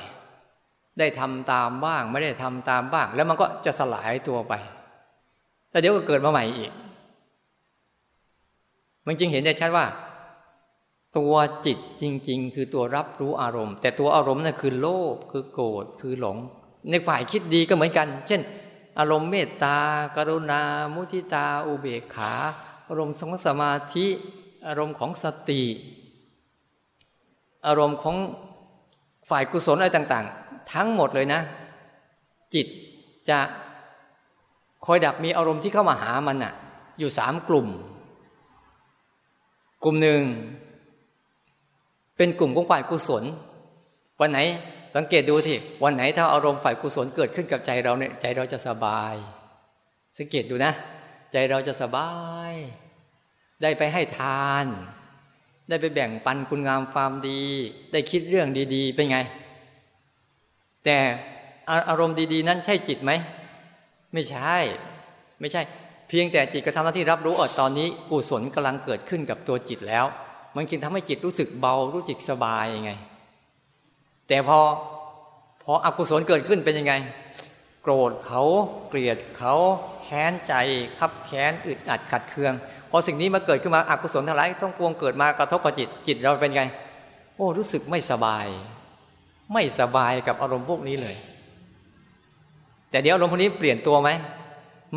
[0.98, 4.54] ได้ทำตามบ้าง ไม่ได้ทำตามบ้าง แล้วมันก็จะสลายตัวไป
[5.70, 6.72] แล้วเดี๋ยวก็เกิดมาใหม่อีก
[9.06, 9.86] มันจึงเห็นได้ชัดว่า
[11.18, 11.34] ตัว
[11.66, 16.36] จิตจริง ๆ คือตัวรับรู้อารมณ์ แต่ตัวอารมณ์นั่นคือโลภคือโกรธคือหลง
[16.90, 18.40] ในฝ่ายคิดดีก็เหมือนกัน เช่น
[18.98, 19.76] อารมณ์เมตตา
[20.16, 20.60] กรุณา
[20.94, 22.32] มุทิตา อุเบกขา
[22.88, 24.06] อารมณ์สงสมาธิ
[24.66, 25.62] อารมณ์ของสติ
[27.66, 28.16] อารมณ์ของ
[29.30, 31.40] ฝ่ายกุศลอะไรต่าง ๆ ทั้งหมดเลยนะ
[32.54, 32.66] จิต
[33.28, 33.38] จะ
[34.86, 36.54] คอยดักมีอารมณ์ที่เข้ามาหามันน่ะ
[36.98, 37.68] อยู่สามกลุ่ม
[39.82, 40.22] กลุ่มหนึ่ง
[42.16, 43.24] เป็นกลุ่มของฝ่ายกุศล
[44.20, 44.38] วันไหน
[44.96, 49.14] สังเกตดูที่วันไหนถ้าอารมณ์ฝ่ายกุศลเกิดขึ้นกับใจเราเนี่ยใจเราจะสบาย
[50.18, 50.72] สังเกตดูนะ
[51.32, 52.10] ใจเราจะสบา
[52.52, 52.54] ย
[53.62, 54.66] ได้ไปให้ทาน
[55.68, 57.42] ได้ไปแบ่งปันคุณงามความดี
[57.92, 59.18] ได้คิดเรื่องดี ๆ เป็นไง
[60.84, 60.96] แต่
[61.88, 63.12] อารมณ์ดีๆ นั้นใช่จิตไหม
[64.12, 64.56] ไม่ใช่
[65.40, 65.62] ไม่ใช่
[66.08, 70.04] เพียงแต่จิตกระทำหน้าที่รับรู้อดตอนนี้กุศลกำลังเกิดขึ้นกับตัวจิตแล้ว
[70.56, 72.90] มันกินทำให้จิตรู้สึกเบารู้จิตสบายยังไง
[74.28, 74.58] แต่พอ
[75.62, 76.94] พออกุศลเกิดขึ้นเป็นยังไง
[77.82, 78.42] โกรธเขา
[78.88, 79.54] เกลียดเขา
[80.02, 80.54] แค้นใจ
[80.98, 82.54] ขับแค้นอึดอัดขัดเคือง
[82.90, 86.62] พอสิ่งนี้มาเกิดขึ้นมาอกุศลทั้งหลายต้องปวงเกิดมากระทบกับจิตจิตเราเป็นไง
[87.36, 88.46] โอ้รู้สึกไม่สบาย
[89.52, 91.16] ไม่สบายกับอารมณ์พวกนี้เลย
[92.90, 94.10] แต่เดี๋ยวอารมณ์พวกนี้เปลี่ยนตัวไหม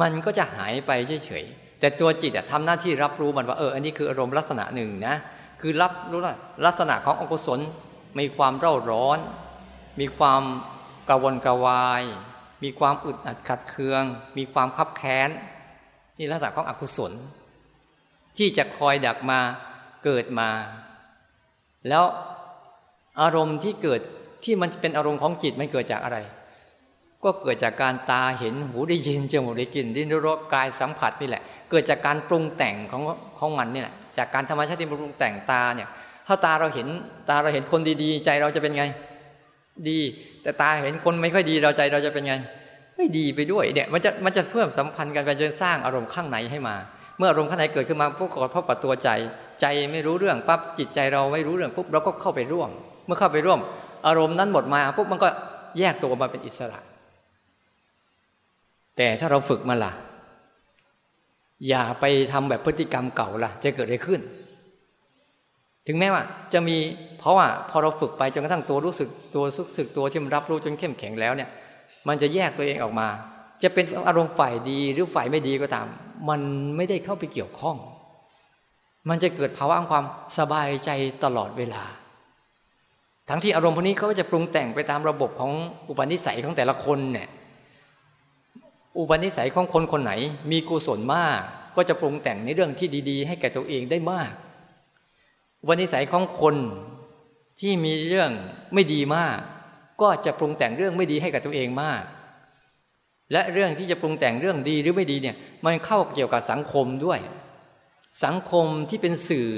[0.02, 0.92] มันก็จะหายไป
[1.26, 5.16] เฉยๆแต่ตัวจิตทำหน้าที่รับรู้มันว่าเอออันนี้คืออารมณ์ลักษณะหนึ่งนะ
[5.62, 7.60] คือรับรู้ว่าลักษณะของอกุศล
[8.20, 9.20] มีความเร่าร้อน
[10.00, 10.42] มีความ
[11.10, 12.04] กวนกวาย
[12.64, 14.04] มีความอึดอัดขัดเคือง
[14.38, 15.30] มีความคับแค้น
[16.18, 17.12] นี่ลักษณะของอกุศล
[18.40, 19.40] ที่จะคอยดักมา
[20.06, 20.50] เกิดมา
[21.90, 22.06] แล้ว
[23.22, 24.02] อารมณ์ที่เกิด
[24.44, 26.18] ที่มันเป็นอารมณ์ของจิตมันเกิดจากอะไร
[27.24, 33.02] ก็เกิดจากการตาเห็นหูได้ยินจมูกได้กลิ่นดิ้นรสกายสัมผัสนี่แหละ เกิดจากการปรุงแต่งของ
[33.40, 35.90] ของมันนี่แหละจากการธรรมชาติที่ปรุงแต่งตาเนี่ย
[36.28, 36.88] ถ้าตาเราเห็น
[37.30, 38.84] ตาเราเห็นคนดีๆ ใจเราจะเป็นไง
[39.90, 40.00] ดี
[40.42, 42.34] แต่ตาเห็นคนไม่ค่อยดีเราใจเราจะเป็นไง
[42.98, 46.76] ไม่ดีไปด้วยเนี่ยมันจะมันจะเพิ่มสัมพันธ์กันไปจนสร้างอารมณ์ข้างในให้มา
[47.20, 49.10] เมื่ออารมณ์ข้างในเกิดขึ้นมาพวกกระทบกับตัวใจ
[49.62, 52.70] ใจไม่รู้เรื่องปั๊บจิตใจเราไม่รู้เรื่องปุ๊บเราก็เข้าไปร่วม
[53.06, 53.60] เมื่อเข้าไปร่วม
[54.08, 55.30] อารมณ์นั้นหมดมาปุ๊บมันก็
[55.80, 56.80] แยกตัวมาเป็นอิสระ
[58.98, 59.92] แต่ถ้าเราฝึกมาล่ะ
[61.68, 64.22] อย่าไปทำแบบพฤติกรรมเก่าล่ะ จะเกิดอะไรขึ้น
[65.88, 66.78] ถึงแม้ว่า จะมี
[67.20, 71.50] เพราะว่าพอเราฝึกไปจนกระทั่งตัวรู้สึกตัวรู้สึกตัวที่มันรับรู้จนเข้มแข็งแล้วเนี่ย
[72.08, 73.08] มันจะแยกตัวเองออกมา
[73.64, 75.88] จะเป็นอารมณ์ฝ่ายดีหรือฝ่ายไม่ดีก็ตาม
[76.30, 76.42] มัน
[76.76, 77.78] ไม่ได้เข้าไปเกี่ยวข้อง
[79.10, 80.06] มันจะเกิดภาวะความ
[80.38, 80.90] สบายใจ
[81.24, 81.84] ตลอดเวลา
[83.30, 85.52] ทั้งที่อารมณ์พวกนี้เขาจะปรุงแต่งไปตามระบบของ
[85.90, 87.30] อุปนิสัยของแต่ละคนเนี่ย
[88.98, 90.14] อุปนิสัยของคนคนไหน
[90.52, 91.38] มีกุศลมาก
[91.76, 94.32] ก็จะปรุงแต่งในเรื่องที่ดี ๆ ให้แก่ตัวเองได้มาก
[95.68, 96.56] วันนิสัยของคน
[97.60, 98.32] ที่มีเรื่อง
[98.74, 99.38] ไม่ดีมาก
[100.02, 102.04] ก็จะปรุงแต่งเรื่องไม่ดีให้กับตัวเองมาก
[103.32, 107.20] และเรื่องที่จะปรุงแต่งเรื่องดีหรือไม่ดีเนี่ย มันเข้าเกี่ยวกับสังคมด้วย
[108.26, 109.50] สังคมที่เป็นสื่อ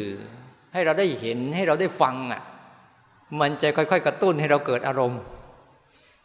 [0.74, 2.42] ให้เราได้เห็นให้เราได้ฟังอะ
[3.42, 5.22] มันจะค่อยๆ กระตุ้นให้เราเกิดอารมณ์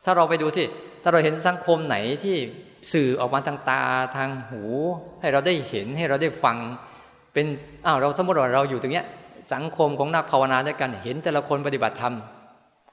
[0.04, 0.64] ถ้าเราไปดูสิ
[1.02, 2.36] ถ้าเราเห็นสังคมไหนที่
[2.92, 3.82] สื่อออกมาทางตา
[4.16, 4.62] ทางหู
[5.20, 6.56] ให้เราได้เห็นให้เราได้ฟัง
[7.32, 7.46] เป็น
[7.86, 9.06] อ้าวเราสมมติว่าเราอยู่ตรงเนี้ย
[9.52, 12.14] สังคมของนักภาวนาด้วยกันเห็นแต่ละคนปฏิบัติธรรม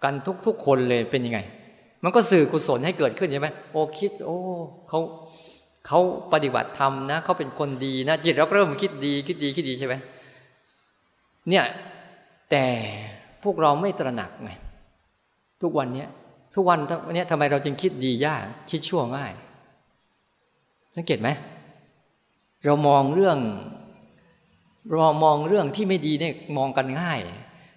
[0.04, 0.14] กัน
[0.46, 1.40] ทุกๆคนเลยเป็นยังไง
[2.04, 4.38] มันก็สื่อกุศลให้เกิดขึ้นใช่ไหมโอ้คิด โอ้
[4.90, 5.00] เขา
[5.88, 6.00] เขา
[6.34, 9.96] ปฏิบัติธรรมนะเขาเป็นคนดีนะจิตเราเริ่มคิดดีคิดดีคิดดีใช่ไหม
[11.50, 11.66] เนี่ย
[12.52, 12.66] แต่
[13.44, 14.52] พวกเราไม่ตระหนักไง
[15.62, 16.10] ทุกวันเนี้ย
[16.56, 16.80] ทุกวัน
[17.14, 19.34] เนี้ยทำไมเราจึงคิดดียากคิดชั่วง่าย
[20.96, 21.30] สังเกตไหม
[22.66, 23.38] เรามองเรื่อง
[24.90, 27.20] เรามองเรื่องที่ไม่ดีเนี่ยมองกันง่าย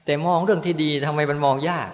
[0.04, 1.90] แต่มองเรื่องที่ดีทำไมมันมองยาก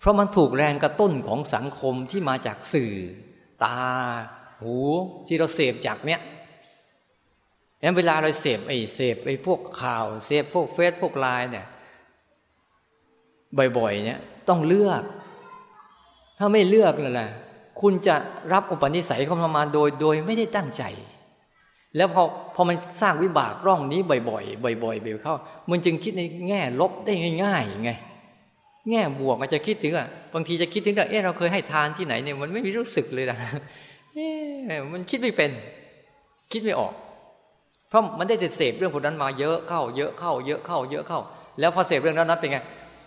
[0.00, 2.94] เพราะมันถูกแรงกระตุ้นของสังคมที่มาจากสื่อ
[3.64, 3.78] ตา
[4.62, 4.74] หู
[5.26, 6.20] ที่เราเสพจากเนี้ย
[7.82, 11.66] งั้นเวลาเราเสพไอ้เสพไอ้พวกข่าวเสพพวกเฟซพวกไลน์เนี่ย
[13.78, 15.02] บ่อยๆ เนี่ยต้องเลือก
[16.38, 17.30] ถ้าไม่เลือกเลยแหละ
[17.80, 18.16] คุณจะ
[18.52, 20.82] รับอุปนิสัยเข้ามาโดยโดยไม่ได้ตั้งใจ
[21.96, 22.22] แล้วพอ
[22.54, 25.34] พอมันสร้างวิบากร่องนี้บ่อยๆบ่อยๆบ่อยๆเข้า
[25.70, 27.12] มันจึงคิดในแง่ลบได้
[27.44, 27.92] ง่ายๆไง
[28.88, 33.38] แง่บวกมันจะคิดถึงอะบางทีจะคิดถึงว่าเอ๊ะเราเคยให้ทานที่ไหนเนี่ยมันไม่มีรู้สึกเลยนะ
[34.14, 35.50] เอ๊ะมันคิดไม่เป็น
[36.52, 36.94] คิดไม่ออก
[37.88, 41.20] เพราะมันได้เสพเรื่องพวกนั้นมาเยอะเข้า เยอะเข้า เยอะเข้า เยอะเข้า
[41.60, 42.58] แล้วพอเสพเรื่องนั้นนั้นเป็นไง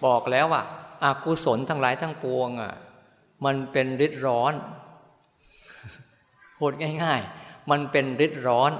[0.05, 0.61] บอกแล้วว่า
[1.03, 2.73] อากุศลทั้งหลายทั้งปวงอะ
[3.45, 4.53] มันเป็นฤทธิ์ร้อน
[6.57, 6.71] พูด
[7.03, 8.71] ง่าย ๆ มันเป็นฤทธิ์ร้อน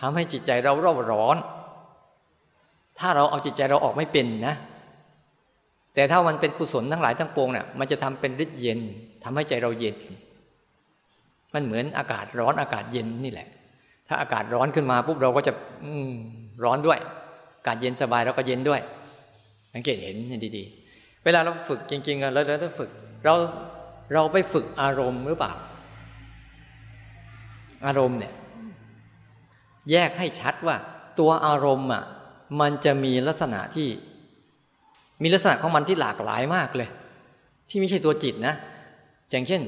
[0.00, 1.36] ทำให้จิตใจเราเร่าร้อน
[2.98, 4.54] ถ้าเราเอาจิตใจเราออกไม่เป็นนะ
[5.94, 8.78] แต่ถ้ามันเป็นกุศลทั้งหลายทั้งปวงเนี่ยมันจะทำเป็นฤทธิ์เย็น
[9.24, 9.96] ทำให้ใจเราเย็น
[11.54, 13.48] มันเหมือนอากาศร้อนอากาศเย็นนี่แหละ
[14.08, 15.52] ถ้าอากาศร้อนขึ้นมาปุ๊บเราก็จะ
[15.84, 15.92] อื
[16.64, 16.98] ร้อนด้วย
[17.58, 18.80] อากาศเย็นสบายเราก็เย็นด้วย
[19.74, 20.16] สังเกตเห็น
[20.56, 22.90] ดีๆ เวลาเราฝึกจริงๆเราเราต้องฝึก
[23.24, 23.34] เรา
[24.14, 25.52] เราไปฝึกอารมณ์หรือเปล่า
[27.86, 28.32] อารมณ์เนี่ย
[29.90, 30.76] แยกให้ชัดว่า
[31.18, 32.04] ตัวอารมณ์อะ
[32.60, 33.88] มันจะมีลักษณะที่
[35.22, 36.88] มีลักษณะของมันที่หลากหลายมากเลย
[37.68, 38.54] ที่ไม่ใช่ตัวจิตนะ
[39.30, 39.62] อย่างเช่น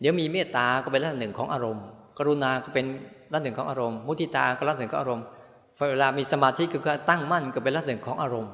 [0.00, 1.84] เดี๋ยวมีเมตตาก็เป็นลักษณะหนึ่งของอารมณ์
[2.18, 2.86] กรุณาก็เป็น
[3.32, 5.24] ลักษณะหนึ่งของอารมณ์ มุทิตาก็ลักษณะหนึ่งของอารมณ์
[5.90, 8.52] เวลามีสมาธิก็คือตั้งมั่นก็เป็นลักษณะหนึ่งของอารมณ์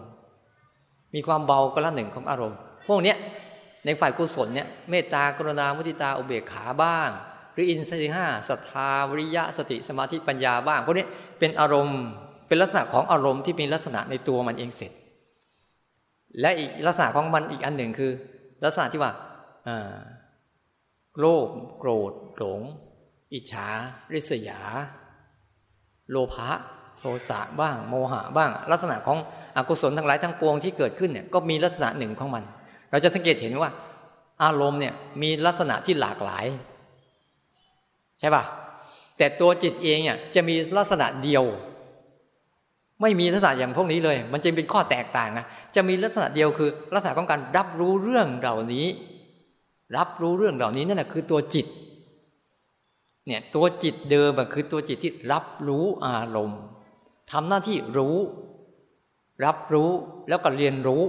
[1.15, 2.59] มีความเบาก็ละหนึ่งของอารมณ์
[2.89, 3.17] พวกเนี้ย
[3.85, 7.09] ในฝ่ายกุศลเนี่ยเมตตากรุณามุทิตาอุเบกขาบ้าง
[7.53, 11.07] หรืออินทรีย์ห้าศรัทธาวิริยะสติสมาธิปัญญาบ้างพวกนี้
[11.39, 12.01] เป็นอารมณ์
[12.49, 14.93] เป็นลักษณะของอารมณ์ที่มีลักษณะในตัวมันเองเสร็จ
[16.41, 18.13] และอีกลักษณะของมันอีกอันหนึ่งคือ
[18.65, 19.13] ลักษณะที่ว่า
[21.19, 22.61] โลภโกรธหลง
[23.33, 23.69] อิจฉา
[24.13, 24.61] ริษยา
[26.11, 26.49] โลภะ
[26.99, 29.19] โทสะบ้าง โมหะบ้าง ลักษณะของ
[29.57, 32.45] อกุศลทั้งหลายทั้งปวงที่เกิดขึ้นเนี่ยก็มีลักษณะหนึ่งของมัน
[32.91, 33.73] เราจะสังเกตเห็นว่า
[34.43, 36.47] อารมณ์เนี่ยมีลักษณะที่หลากหลาย
[38.21, 38.45] ใช่ป่ะ
[39.17, 41.45] แต่ตัวจิตเองเนี่ยจะมีลักษณะเดียว
[43.03, 48.87] ไม่มีลักษณะอย่างพวกนี้เลย มันจะเป็นข้อแตกต่างนะจะมีลักษณะเดียวคือลักษณะของการรับรู้เรื่องเหล่านี้
[49.97, 51.67] รับรู้เรื่องเหล่านี้นั่นแหละคือตัวจิต
[53.27, 56.61] เนี่ยตัวจิตเดิมคือตัวจิตที่รับรู้อารมณ์
[57.33, 58.17] ทำหน้าที่รู้
[59.45, 59.91] รับรู้
[60.29, 61.03] แล้วก็เรียนรู้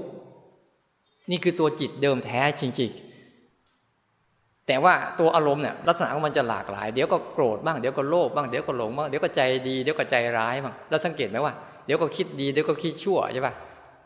[1.32, 11.54] นี่คือตัวจิตเดิมแท้จริง ๆ แต่ว่าตัวอารมณ์เนี่ยลักษณะของมันจะหลากหลาย เดี๋ยวก็โกรธบ้างเดี๋ยวก็โลภบ้างเดี๋ยวก็หลงบ้างเดี๋ยวก็ใจดีเดี๋ยวก็ใจร้ายบ้างแล้วสังเกตไหมว่า
[11.86, 13.54] เดี๋ยวก็คิดดีเดี๋ยวก็คิดชั่วใช่ปะ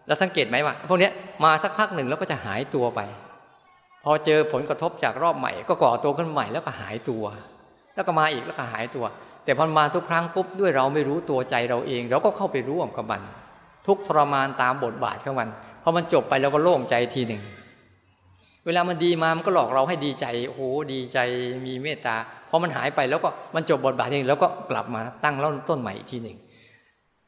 [0.08, 1.10] แล้วสังเกตไหมว่าพวกนี้
[1.44, 3.02] มาสักพักหนึ่งแล้วก็จะหายตัวไป
[4.04, 7.24] พอเจอผลกระทบจากรอบใหม่ ก็ก่อตัวขึ้นใหม่แล้วก็หายตัว
[7.96, 9.06] แล้วก็มาอีกแล้วก็หายตัว
[9.46, 13.22] แต่พอมาทุกครั้งปุ๊บด้วยเราไม่รู้ตัวใจเราเอง เราก็เข้าไปรู้กับมัน
[13.88, 15.50] ทุกทรมานตามบทบาทของมัน
[15.84, 17.42] พอมันจบไปเราก็โล่งใจทีหนึ่ง
[18.66, 20.62] เวลามันดีมามันก็หลอกเราให้ดีใจโอ้โห
[20.94, 21.20] ดีใจ
[21.66, 22.16] มีเมตตา
[22.50, 26.38] พอมันหายไปแล้วก็มันจบบทบาทเองแล้วก็กลับมาตั้งเริ่มต้นใหม่อีกทีหนึ่ง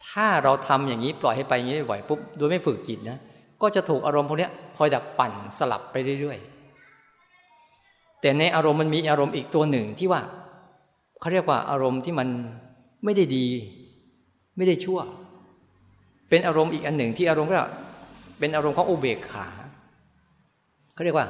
[0.09, 3.17] ถ้าเราทำอย่างนี้ปล่อยให้ไปอย่างนี้บ่อยปุ๊บโดยไม่ฝึกจิตนะ
[3.61, 10.21] ก็จะถูกอารมณ์พวกนี้คอยจากปั่นสลับไปเรื่อยๆแต่ในอารมณ์มันมีอารมณ์อีกตัวหนึ่งที่ว่า
[11.19, 12.27] เขาเรียกว่าอารมณ์ที่มัน
[13.03, 13.45] ไม่ได้ดี
[14.57, 14.99] ไม่ได้ชั่ว
[16.29, 17.55] เป็นอารมณ์อีกอันหนึ่งที่อารมณ์ก็
[18.39, 19.47] เป็นอารมณ์ของอุเบกขา
[20.93, 21.27] เขาเรียกว่า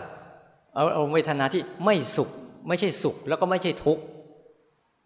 [0.77, 2.29] อารมณ์เวทนาที่ไม่สุข
[2.67, 4.03] ไม่ใช่สุข แล้วก็ไม่ใช่ทุกข์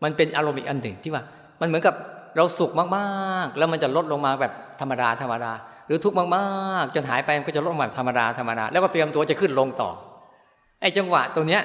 [0.03, 1.23] มันเป็นอารมณ์อีกอันหนึ่งที่ว่า
[1.62, 1.95] มันเหมือนกับ
[2.36, 5.52] เราสุขมากๆ แล้วมันจะลดลงมาแบบธรรมดาธรรมดา
[5.88, 6.26] หรือทุกข์มา
[6.84, 9.89] กๆ จนหายไปมันก็จะลดลงมาธรรมดาธรรมดา แล้วก็เตรียมตัวจะขึ้นลงต่อ
[10.82, 11.62] ไอ้จังหวะตรงเนี้ย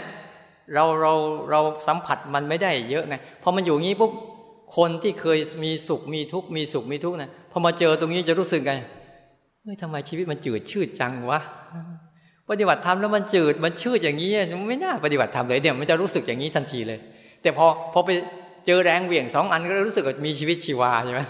[0.75, 1.13] เราเรา
[1.51, 4.13] เราสัมผัสมันไม่ได้เยอะไงพอมันอยู่งี้ปุ๊บ
[4.77, 8.73] คนที่เคยมีสุขมีทุกข์มีสุขมีทุกข์นะพอมาเจอตรงนี้จะรู้สึกไง
[9.63, 11.41] เฮ้ยทำไมชีวิตมันจืดชืดจังวะ
[12.51, 14.31] ปฏิบัติธรรมแล้วมันจืดมันชืดอย่างนี้
[14.69, 16.99] ไม่น่าปฏิบัติธรรมเลยเนี่ยมันจะรู้สึกอย่างนี้ทันทีเลย
[17.43, 18.11] แต่พอพอไป
[18.67, 21.21] เจอแรงเหวี่ยงสองอันก็รู้สึกว่ามีชีวิตชีวาใช่ไหม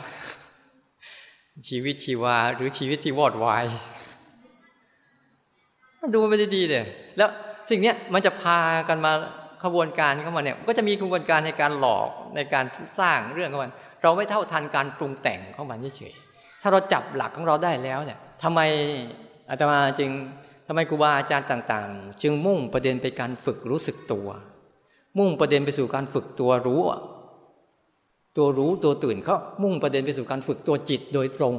[1.68, 3.64] ชีวิตชีวาหรือชีวิตที่วอดวาย
[6.14, 6.84] ดูมันไม่ได้ดีเลย
[7.16, 7.28] แล้ว
[7.70, 9.12] สิ่งเนี้ยมันจะพากันมา
[9.64, 12.64] ขบวนการเข้ามาเนี่ยก็จะมีกระบวนการในการหลอกในการ
[13.00, 13.70] สร้างเรื่องเข้ามา
[14.02, 16.14] เราไม่เท่าทันการปรุงแต่งข้ามาเฉย
[16.62, 18.60] ถ้าเราจับหลักของเราได้แล้วเนี่ยทำไม
[19.50, 20.10] อาตมาจึง
[20.66, 24.28] ทำไมครูบาอาจารย์ต่างๆ จึงมุ่งประเด็นไปการฝึกรู้สึกตัว
[25.18, 26.80] มุ่งประเด็นไปสู่การฝึกตัวรู้
[28.36, 31.54] ตัวรู้ตัวตื่นเขามุ่งประเด็นไปสู่การฝึกตัวจิตโดยตรง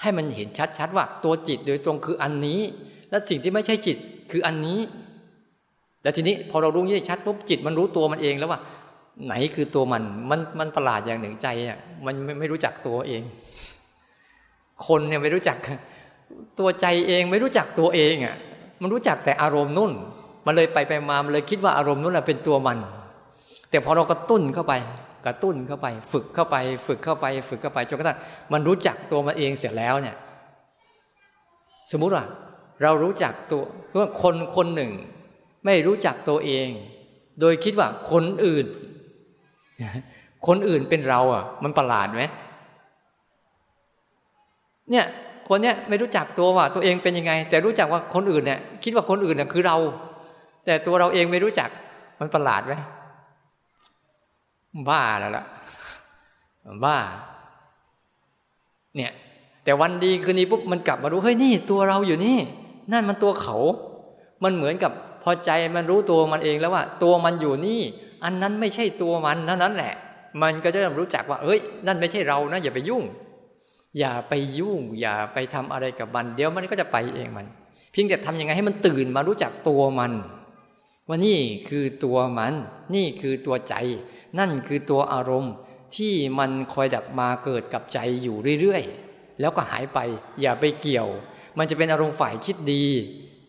[0.00, 2.60] ให้มันเห็นชัดๆว่าตัวจิตโดยตรงคืออันนี้
[3.10, 3.96] และสิ่งที่ไม่ใช่จิต
[4.30, 4.80] คืออันนี้
[6.02, 8.60] แล้วทีนี้พอเรารู้ยี่ชัดปุ๊บจิตมันรู้ตัวมันเองแล้วว่า
[9.26, 13.22] ไหนคือตัวมันมันมันประหลาดอย่างหนึ่งใจอะมันไม่ไม่รู้จักตัวเอง
[14.86, 15.56] คนเนี่ยไม่รู้จัก
[16.58, 18.36] ตัวใจเองไม่รู้จักตัวเองอะ
[18.80, 19.92] มันรู้จักแต่อารมณ์นุ่น
[20.46, 22.78] มันเลยไปไปมามันเลยคิดว่าอารมณ์นุ่นแหละเป็นตัวมัน
[23.70, 24.72] แต่พอเรากระตุ้นเข้าไป
[25.26, 28.18] กระตุ้นเข้าไป ฝึกเข้าไป ฝึกเข้าไป ฝึกเข้าไปจนกระทั่ง
[28.52, 30.16] มันรู้จักตัวมันเองเสร็จแล้วเนี่ย
[31.92, 32.24] สมมุติว่า
[32.82, 34.90] เรารู้จักตัวเพราะคนคนหนึ่ง
[35.64, 36.68] ไม่รู้จักตัวเอง
[37.40, 38.66] โดยคิดว่าคนอื่น
[40.46, 42.24] คนอื่นเป็นเราอะ มันประหลาดไหม
[44.90, 45.06] เนี่ย
[45.48, 49.76] คนเนี้ยไม่รู้จักตัวว่าตัวเองเป็นยังไง แต่รู้จักว่าคนอื่นเนี่ยคิดว่าคนอื่นเนี่ยคือเรา
[50.66, 51.68] แต่ตัวเราเองไม่รู้จัก
[52.20, 52.74] มันประหลาดไหม
[54.88, 55.44] บ้าแล้วล่ะ
[56.84, 56.96] บ้า
[58.96, 59.12] เนี่ย
[59.64, 62.38] แต่วันดีคืนนี้ปุ๊บมันกลับมารู้เฮ้ยนี่ตัวเราอยู่นี่
[62.92, 63.56] นั่นมันตัวเขา
[64.42, 67.80] มันเหมือนกับพอใจมันรู้ตัวมันเองแล้วว่า ตัวมันอยู่นี่
[68.24, 69.94] อันนั้นไม่ใช่ตัวมันนั้นนั้นแหละ
[70.42, 73.04] มันก็จะรู้จักว่า เอ้ย นั่นไม่ใช่เรานะอย่าไปยุ่ง
[73.98, 77.46] อย่าไปยุ่ง อย่าไปทำอะไรกับมัน เดี๋ยวมันก็จะไปเองมัน
[77.92, 80.12] เพียงแต่ทำยังไงให้มันตื่นมารู้จักตัวมัน
[81.08, 82.54] ว่านี่คือตัวมัน
[82.94, 83.74] นี่คือตัวใจ
[84.38, 85.54] นั่นคือตัวอารมณ์
[85.96, 89.98] ที่มันคอยดักมาเกิดกับใจอยู่เรื่อยๆ แล้วก็หายไป
[90.40, 91.08] อย่าไปเกี่ยว
[91.58, 92.84] มันจะเป็นอารมณ์ฝ่ายคิดดี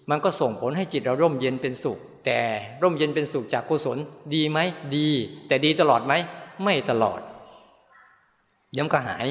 [0.09, 2.39] มันก็ส่งผลให้จิตเราร่มเย็นเป็นสุข แต่
[2.83, 3.97] ร่มเย็นเป็นสุขจากกุศล
[4.33, 4.59] ดีไหม
[4.95, 5.09] ดี
[5.47, 6.13] แต่ดีตลอดไหม
[6.63, 7.19] ไม่ตลอด
[8.77, 9.27] ย้ำก็หาย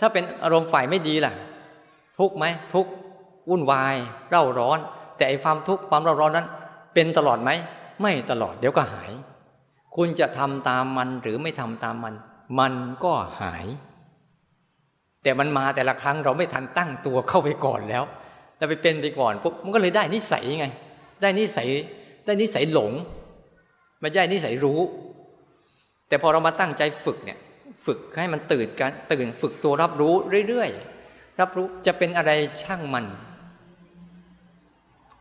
[0.00, 1.32] ถ้าเป็นอารมณ์ฝ่ายไม่ดีล่ะ
[2.18, 2.86] ทุกไหมทุก
[3.50, 3.94] วุ่นวาย
[4.30, 4.78] เร่าร้อน
[5.16, 6.46] แต่ไอความทุกข์ความเร่าร้อนนั้น
[6.94, 7.50] เป็นตลอดไหม
[8.02, 9.10] ไม่ตลอดเดี๋ยวก็หาย
[9.96, 12.14] คุณจะทำตามมันหรือไม่ทำตามมัน
[12.58, 12.74] มัน
[13.04, 13.66] ก็หาย
[15.22, 18.04] แต่มันมาแต่ละครั้งเราไม่ทันตั้งตัวเข้าไปก่อนแล้ว
[18.58, 20.66] เราไปเป็นไปก่อนปุ๊บมันก็เลยได้นิสัยไง
[21.22, 21.68] ได้นิสัย
[22.26, 22.92] ได้นิสัยหลง
[24.00, 24.80] ไม่ใช่นิสัยรู้
[26.08, 27.38] แต่พอเรามาตั้งใจฝึกเนี่ย
[27.86, 30.14] ฝึกให้มันตื่นกันตื่นฝึกตัวรับรู้
[30.48, 32.30] เรื่อยๆรับรู้จะเป็นอะไร
[32.62, 33.06] ช่างมัน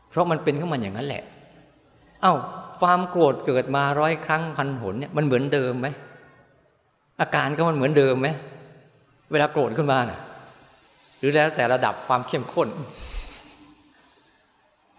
[0.09, 1.23] เพราะมันเป็นขึ้นมาอย่างนั้นแหละ
[2.21, 2.33] เอา้า
[2.79, 5.87] ความโกรธเกิดมาร้อยครั้งพันหนเนี่ยมันเหมือนเดิมไหม
[7.21, 8.27] อาการก็มันเหมือนเดิมไหม
[9.31, 10.19] เวลาโกรธขึ้นมาน่ะ
[11.19, 12.67] หรือแล้วแต่ระดับความเข้มข้น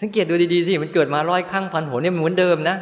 [0.01, 2.77] สังเกตดูดีๆสิมันเกิดมาร้อยครั้งพันหนเนี่ยมันเหมือนเดิมนะ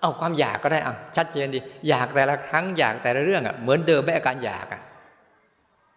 [0.00, 4.80] เอาความอยากก็ได้อะชัดเจนดี อยากแต่ละครั้งอยากแต่ละเรื่องอะเหมือนเดิมไม่อาการอยากอะ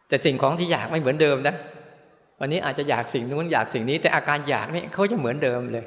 [0.07, 1.55] แต่สิ่งของที่อยากไม่เหมือนเดิมนะ
[2.39, 5.85] วันนี้อาจจะอยากสิ่งนู้นอยากสิ่งนี้ แต่อาการอยากนี่เขาจะเหมือนเดิมเลย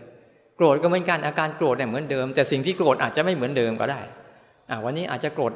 [0.57, 4.01] โกรธก็เหมือนกันอาการโกรธเนี่ยเหมือนเดิม แต่สิ่งที่โกรธอาจจะไม่เหมือนเดิมก็ได้
[4.71, 5.53] อ่าวันนี้อาจจะโกรธ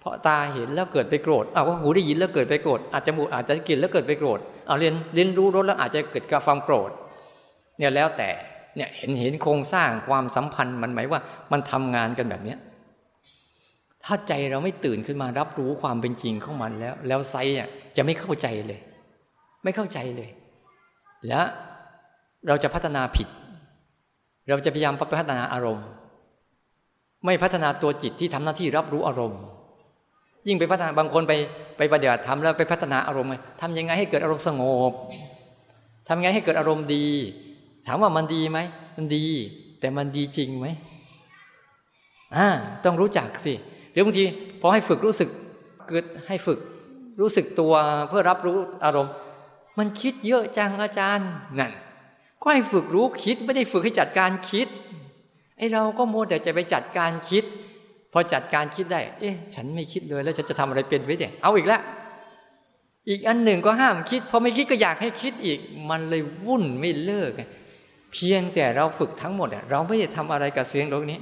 [0.00, 6.90] เพราะตาเห็นแล้วเกิดไปโกรธเอาว่าหูได้ยินแล้วเกิดไปโกรธอาจจะมูอาจจะกินแล้วเกิดไปโกรธเอาเรียนเรียนรู้รสแล้วอาจจะเกิดกับความโกรธ
[7.78, 8.30] เนี่ยแล้วแต่
[8.76, 12.58] เนี่ยเห็นเห็นโครงสร้างความสัมพันธ์มันหมายว่ามันทำงานกันแบบเนี้ย
[14.04, 18.80] ถ้าใจเราไม่ตื่นขึ้นมารับรู้ความเป็นจริงของมันแล้ว แล้วไซเนี่ยจะไม่เข้าใจเลย
[19.64, 20.30] ไม่เข้าใจเลย
[21.28, 21.44] แล้ว
[22.48, 23.28] เราจะพัฒนาผิด
[24.50, 25.86] เราจะพยายามพัฒนาอารมณ์
[27.24, 29.40] ไม่พัฒนาตัวจิตที่ทำหน้าที่รับรู้อารมณ์
[30.46, 31.32] ยิ่งไปพัฒนาบางคนไป
[31.78, 33.30] ไปปฏิบัติธรรมแล้วไปพัฒนาอารมณ์
[33.60, 34.92] ทำยังไงให้เกิดอารมณ์สงบ
[36.08, 37.06] ทำยังไงให้เกิดอารมณ์ดี
[37.86, 38.58] ถามว่ามันดีไหม
[38.96, 39.24] มันดี
[39.80, 40.66] แต่มันดีจริงไหม
[42.36, 42.46] อ่า
[42.84, 43.54] ต้องรู้จักสิ
[43.92, 44.24] หรือบางที
[44.60, 45.28] พอให้ฝึกรู้สึก
[45.88, 46.58] เกิดให้ฝึก
[47.20, 47.74] รู้สึกตัว
[48.08, 49.12] เพื่อรับรู้อารมณ์
[49.78, 51.72] มันคิดเยอะจังอาจารย์นั่น
[52.42, 54.68] ก็ให้ฝึกรู้คิดไม่ได้ฝึกให้จัดการคิด
[55.58, 57.44] ไอ้เราก็โมแต่จะไปจัดการคิด
[58.12, 61.82] พอจัดการคิดได้ เอ๊ะ ฉันไม่คิดเลยแล้วฉันจะทำอะไรเป็นไว้เนี่ยเอาอีกแล้ว
[63.08, 65.58] อีกอันหนึ่งก็ห้ามคิดพอไม่คิดก็อยากให้คิดอีก
[65.90, 67.32] มันเลยวุ่นไม่เลิก
[68.12, 71.18] เพียงแต่เราฝึกทั้งหมดเราไม่ได้ทำอะไรกับเสียงโลกนี้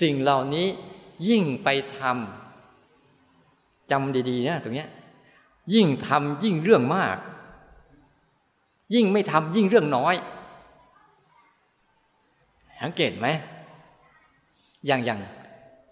[0.00, 0.66] สิ่งเหล่านี้
[1.28, 1.68] ยิ่งไป
[1.98, 4.88] ทำจำดีๆนะตรงเนี้ย
[5.74, 7.16] ยิ่งทำยิ่งเรื่องมาก
[8.94, 10.14] ยิ่งไม่ทำยิ่งเรื่องน้อย
[12.82, 13.26] สังเกตไหม
[14.86, 15.20] อย่างอย่าง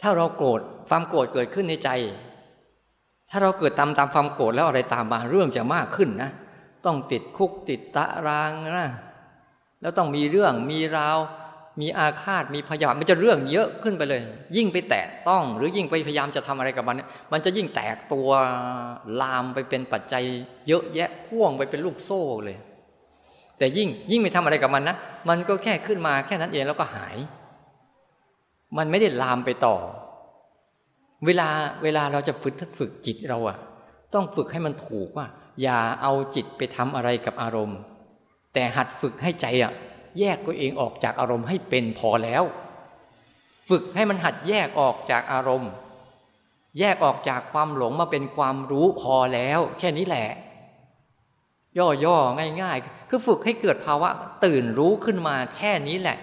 [0.02, 1.90] ถ้าเราโกรธความโกรธเกิดขึ้นในใจ
[3.30, 6.30] ถ้าเราเกิดตามตามความโกรธแล้วอะไรตามมาเรื่องจะมากขึ้นนะ
[6.84, 8.88] ต้องติดคุกติดตารางนะ
[9.82, 11.18] แล้วต้องมีเรื่องมีราว
[11.80, 14.20] มีอาฆาตมีพยาบาทมันจะเรื่องเยอะขึ้นไปเลย
[14.56, 17.00] ยิ่งไปแตะต้อง หรือยิ่งไปพยายามจะทำอะไรกับมัน
[17.32, 18.28] มันจะยิ่งแตกตัว
[19.20, 20.24] ลามไปเป็นปัจจัย
[20.68, 22.56] เยอะแยะพ่วงไปเป็นลูกโซ่เลย
[23.58, 24.96] แต่ยิ่งยิ่งไม่ทำอะไรกับมันนะ
[25.28, 27.16] มันก็แค่ขึ้นมาแค่นั้นเองแล้วก็หาย
[28.76, 29.76] มันไม่ได้ลามไปต่อ
[31.26, 31.48] เวลา
[31.82, 33.56] เวลาเราจะฝึกฝึกจิตเราอะ
[34.14, 35.26] ต้องฝึกให้มันถูกว่า
[35.62, 37.78] อย่าเอาจิตไปทำอะไรกับอารมณ์
[38.54, 39.72] แต่หัดฝึกให้ใจอะ
[40.18, 42.44] แยกตัวเองออกจากอารมณ์ให้เป็นพอแล้ว
[43.68, 45.70] ฝึกให้มันหัดแยกออกจากอารมณ์
[46.78, 50.28] แยกออกจากความหลงมาเป็นความรู้พอแล้ว แค่นี้แหละ
[51.78, 54.08] ย่อๆง่าย ๆ คือฝึกให้เกิดภาวะ
[54.44, 56.18] ตื่นรู้ขึ้นมาแค่นี้แหละ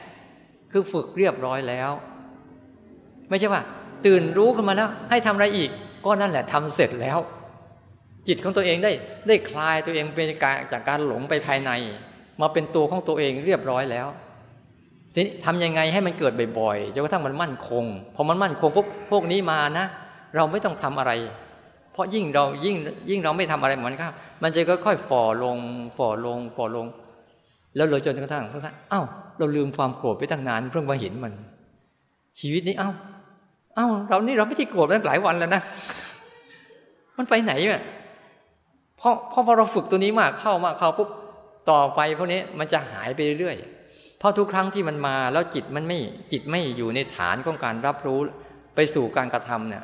[0.71, 1.91] คือฝึกเรียบร้อยแล้ว
[3.29, 3.61] ไม่ใช่ว่า
[4.05, 5.69] ตื่นรู้ขึ้นมาแล้ว ให้ทำอะไรอีก
[6.05, 7.19] ก็นั่นแหละทำเสร็จแล้ว
[8.27, 8.91] จิตของตัวเองได้
[9.27, 11.71] ได้คลายตัวเองเป็นการจากการหลงไปภายใน
[12.41, 14.07] มาเป็นตัวของตัวเองเรียบร้อยแล้ว
[15.13, 17.85] ทีนี้ทำยังไงให้มันเกิดบ่อยๆจนกระทั่งมันมั่นคง
[18.15, 19.85] พอมันมั่นคงปุ๊บพวกนี้มานะ
[20.35, 21.11] เราไม่ต้องทำอะไร
[21.93, 22.75] เพราะยิ่งเรายิ่ง
[23.09, 24.11] ยิ่งเราไม่ทำอะไรเหมือนกัน
[24.43, 25.57] มันจะค่อยๆฝ่อลง
[25.97, 26.85] ฝ่อลงฝ่อลง
[27.75, 29.05] แล้วเลยจนกระทั่งทั้งๆอ้าว
[29.37, 31.33] เราลืมความโกรธไปตั้งนานเพิ่งมาเห็นมัน
[32.39, 32.89] ชีวิตนี้เอ้า
[33.75, 35.61] เอ้าเรานี่เราไม่ได้โกรธมาหลายวันแล้วนะ
[37.17, 37.81] มันไปไหนอะ
[38.97, 41.09] เพราะเพราะพอเราฝึกตัวนี้มากเข้ามากเข้าปุ๊บ
[41.71, 45.97] ต่อไปพวกนี้มันจะหายไปเรื่อยๆเพราะทุกครั้งที่มันมาแล้วจิตมันไม่
[46.31, 48.19] จิตไม่อยู่ในฐานของการรับรู้
[48.75, 49.83] ไปสู่การกระทำเนี่ย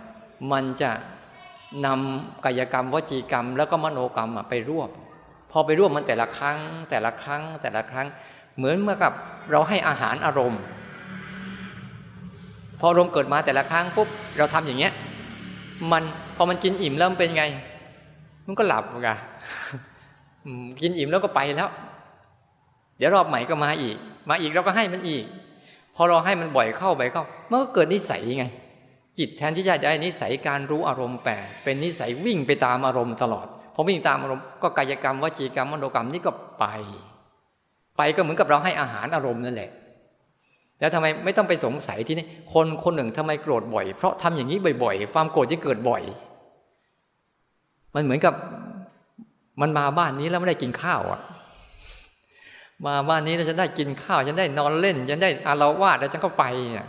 [0.52, 0.92] มันจะ
[1.86, 4.90] นำกายกรรมวจีกรรม แล้วก็มโนกรรมไปรวบ
[5.52, 6.58] พอไปรวบมันแต่ละครั้ง
[6.90, 8.08] แต่ละครั้ง แต่ละครั้ง
[8.58, 9.14] เหมือนเมื่อกับ
[9.52, 10.62] เราให้อาหารอารมณ์
[12.80, 14.08] พออารมณ์เกิดมาแต่ละครั้งปุ๊บ
[14.38, 14.94] เราทำอย่างเงี้ย
[15.92, 16.04] มัน
[16.36, 17.44] พอมันกินอิ่มแล้วมันเป็นไง
[18.46, 19.10] มันก็หลับไง
[20.82, 21.70] กินอิ่มแล้วก็ไปแล้ว
[22.98, 23.98] เดี๋ยวรอบใหม่ก็มาอีก
[24.30, 25.24] มาอีกเราก็ให้มันอีก
[25.96, 28.46] พอเราให้มันบ่อยเข้าบ่อยเข้า มันก็เกิดนิสัยไง
[29.18, 31.34] จิตแทนที่จะได้นิสัยการรู้อารมณ์แปล
[31.64, 36.66] เป็นนิสัยวิ่งไปตามอารมณ์ตลอดพอวิ่งตามอารมณ์ก็กายกรรมวจีกรรมมโนกรรมนี่ก็ไป
[37.98, 39.72] ไปก็เหมือนกับเราให้อาหารอารมณ์นั่นแหละ
[40.80, 46.04] แล้วทำไมไม่ต้องไปสงสัยที่นี่คนคนหนึ่งทำไมโกรธบ่อย เพราะทำอย่างนี้บ่อย ๆ ความโกรธจะเกิดบ่อย
[47.96, 48.34] มันเหมือนกับ
[49.62, 51.22] มันมาบ้านนี้แล้วไม่ได้กินข้าวอะ
[52.86, 56.88] มาบ้านนี้แล้วฉันได้กินข้าว ฉันได้นอนเล่น ฉันได้อารวาสแล้วฉันก็ไปเนี่ย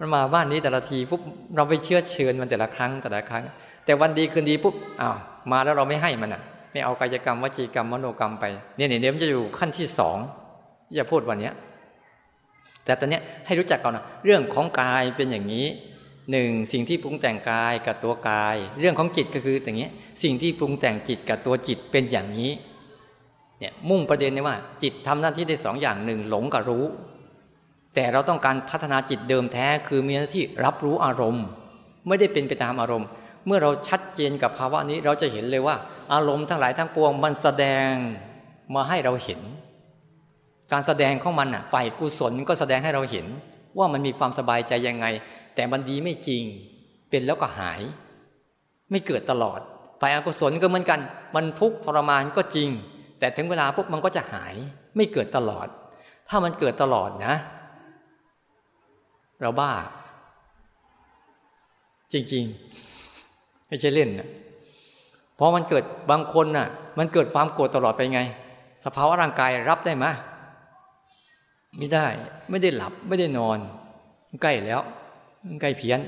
[0.00, 1.20] มันมาบ้านนี้แต่ละทีปุ๊บ
[1.56, 3.44] เราไปเชื่อเชิญมันแต่ละครั้งแต่ละครั้ง
[3.84, 5.16] แต่วันดีคืนดีปุ๊บอ้าว
[5.52, 6.42] มาแล้วเราไม่ให้มันอะ
[6.72, 8.44] ไม่เอากายกรรมวจีกรรมมโนกรรมไป
[8.76, 10.18] เนี่ยเนี่ยเนี่ยมันจะอยู่ขั้นที่สอง
[10.88, 11.54] ที่จะพูดวันเนี้ย
[12.84, 15.66] แต่ตอนเนี้ยให้รู้จักก่อนนะเรื่องของกายเป็นอย่างนี้
[16.30, 19.88] หนึ่งสิ่งที่ปรุงแต่งกายกับตัวกาย เรื่องของจิตก็คืออย่างนี้
[20.22, 22.50] สิ่งที่ปรุงแต่งจิตกับตัวจิตเป็นอย่างนี้
[23.58, 26.84] เนี่ยมุ่งประเด็นนี้ว่า จิตทำหน้าที่ได้สองอย่างหนึ่งหลงกับรู้
[27.94, 31.44] แต่เราต้องการพัฒนาจิตเดิมแท้คือมีหน้าที่รับรู้อารมณ์
[32.08, 33.08] ไม่ได้เป็นไปตามอารมณ์
[33.46, 35.76] เมื่อเราชัดเจนกับภาวะนี้เราจะเห็นเลยว่า
[36.12, 37.92] อารมณ์ทั้งหลายทั้งปวงมันแสดง
[38.74, 39.40] มาให้เราเห็น
[40.72, 43.26] การแสดงของมันอะฝ่ายกุศลก็แสดงให้เราเห็น
[43.78, 45.06] ว่ามันมีความสบายใจยังไง
[45.54, 46.42] แต่มันดีไม่จริง
[47.10, 47.80] เป็นแล้วก็หาย
[48.90, 49.60] ไม่เกิดตลอด
[50.00, 51.00] ฝ่ายอกุศลก็เหมือนกัน
[51.34, 52.68] มันทุกข์ทรมานก็จริง
[53.18, 54.54] แต่ถึงเวลาปุ๊บมันก็จะหาย
[54.96, 55.66] ไม่เกิดตลอด
[56.28, 57.34] ถ้ามันเกิดตลอดนะ
[59.40, 59.72] เราบ้า
[62.12, 62.44] จริง
[63.06, 64.28] ๆ ไม่ใช่เล่นนะ
[65.34, 66.68] เพราะมันเกิดบางคนน่ะ
[66.98, 68.20] มันเกิดความโกรธตลอดไปไง
[68.84, 70.06] สภาวะร่างกายรับได้ไหม
[71.78, 72.06] ไม่ได้
[72.50, 73.58] ไม่ได้หลับ ไม่ได้นอน
[74.42, 74.80] ใกล้แล้ว
[75.60, 76.00] ใกล้เพี้ยน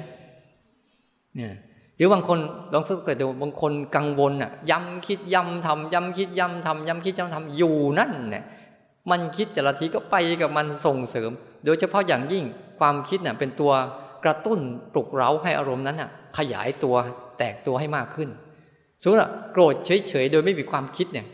[1.35, 1.55] เนี่ย
[1.97, 2.39] หรือบางคน
[2.73, 8.45] ลองสังเกตดูบางคนกังวลอะย้ำคิดย้ำทำย้ำคิดย้ำทำย้ำคิดย้ำทำอยู่นั่นเนี่ย
[9.11, 11.31] มันคิดแต่ละทีก็ไปกับมันส่งเสริม
[11.65, 12.45] โดยเฉพาะอย่างยิ่ง
[12.83, 13.73] ความคิดเนี่ยเป็นตัว
[14.25, 14.59] กระตุ้น
[14.93, 16.95] ปลุกเร้าให้อารมณ์นั้นอะขยายตัว
[17.39, 18.29] แตกตัวให้มากขึ้น
[19.03, 19.21] สมมติ
[19.53, 21.27] โกรธเฉยๆโดยไม่มีความคิดเนี่ย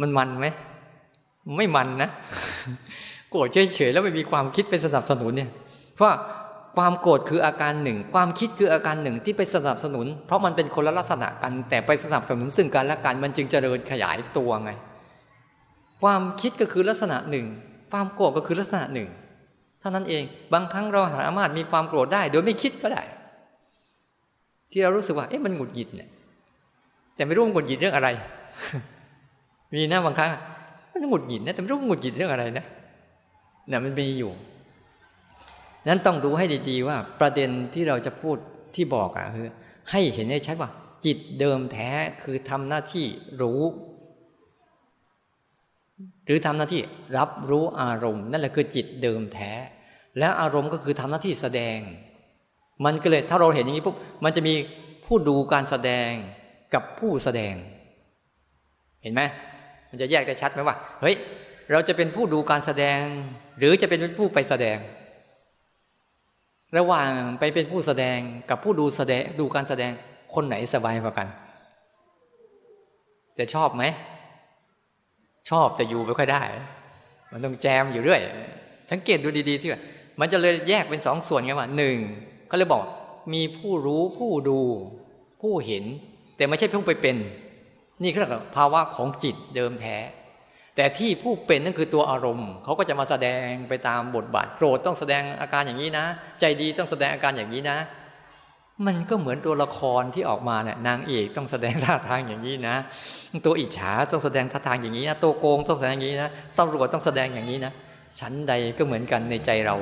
[0.00, 0.46] มันมันไหม
[1.56, 2.10] ไม่มันนะ
[3.30, 5.50] โกรธเฉยๆแล้วไม่มีความคิดเป็นสนับสนุนเนี่ย
[5.94, 6.08] เพราะ
[6.76, 14.70] ความโกรธคืออาการหนึ่ง ความคิดคืออาการหนึ่งที่ไปสนับสนุน เพราะมันเป็นคนละลักษณะกัน แต่ไปสนับสนุนซึ่งกันและกันมันจึงเจริญขยายตัวไง
[16.02, 17.46] ความคิดก็คือลักษณะหนึ่ง
[17.92, 19.08] ความโกรธก็คือลักษณะหนึ่ง
[19.86, 23.02] ท่านั้นเอง บางครั้งเราสามารถมีความโกรธได้ โดยไม่คิดก็ได้
[24.70, 26.08] ที่เรารู้สึกว่าเอ๊ะมันหงุดหงิดเนี่ย
[27.16, 28.08] แต่ไม่รู้มันหงุดหงิดเรื่องอะไร
[29.72, 30.30] มีนะบางครั้ง
[30.92, 32.64] มันหงุดหงิดนะแต่ไม่รู้มันหงุดหงิดเรื่องอะไรนะ
[33.68, 34.32] เนี่ยมันมีอยู่
[35.88, 38.36] นั้นต้องดูให้ดีๆว่า ประเด็นที่เราจะพูด
[38.74, 39.48] ที่บอกอะคือ
[39.90, 40.70] ให้เห็นให้ชัดว่า
[41.04, 41.90] จิตเดิมแท้
[42.22, 43.06] คือทำหน้าที่
[43.40, 43.60] รู้
[46.26, 46.82] หรือทำหน้าที่
[47.18, 49.52] รับรู้อารมณ์ นั่นแหละคือจิตเดิมแท้
[50.18, 51.78] แล้วอารมณ์ก็คือทำหน้าที่แสดง
[52.84, 54.54] มันก็เลยถ้าเราเห็นอย่างนี้ปุ๊บมันจะมี
[55.06, 56.10] ผู้ดูการแสดง
[56.74, 57.54] กับผู้แสดง
[59.02, 59.22] เห็นไหม
[59.90, 61.16] มันจะแยกได้ชัดไหมว่าเฮ้ย
[61.70, 63.00] เราจะเป็นผู้ดูการแสดง
[63.58, 64.78] หรือจะเป็นผู้ไปแสดง
[66.76, 68.18] ระหว่างไปเป็นผู้แสดง
[68.50, 69.92] กับผู้ดูแสดงดูการแสดง
[70.34, 71.28] คนไหนสบายกว่ากัน
[73.38, 73.84] จะชอบไหม
[75.50, 76.42] ชอบแต่อยู่ไม่ค่อยได้
[77.32, 78.20] มันต้องแจมอยู่เรื่อย
[78.90, 79.80] สังเกตดูดีๆที่ว่า
[80.20, 81.98] มันจะเลยแยกเป็นสองส่วนไงว่าหนึ่ง
[82.48, 82.82] เขาเลยบอก
[83.34, 84.60] มีผู้รู้ผู้ดู
[85.42, 85.84] ผู้เห็น
[86.36, 87.16] แต่ไม่ใช่ผู้ไปเป็น
[88.02, 88.20] นี่คือ
[88.56, 89.96] ภาวะของจิตเดิมแท้
[90.76, 96.06] แต่ที่ผู้เป็นนั่นคือตัวอารมณ์เขาก็จะมาแสดงไปตามบทบาทโกรธต้องแสดงอาการอย่างนี้นะ
[96.40, 97.78] ใจดีต้องแสดงอาการอย่างนี้นะ
[98.86, 102.76] มันก็เหมือนตัวละครที่ออกมาเนี่ยนางเอกต้องแสดงท่าทางอย่างนี้นะ
[103.46, 107.72] ตัวอิจฉาต้องแสดงท่าทางอย่างนี้นะตัวโกงต้องแสดงอย่างนี้นะตำรวจต้องแสดงอย่างนี้นะ
[108.20, 109.76] ชั้นใดก็เหมือนกันในใจเรา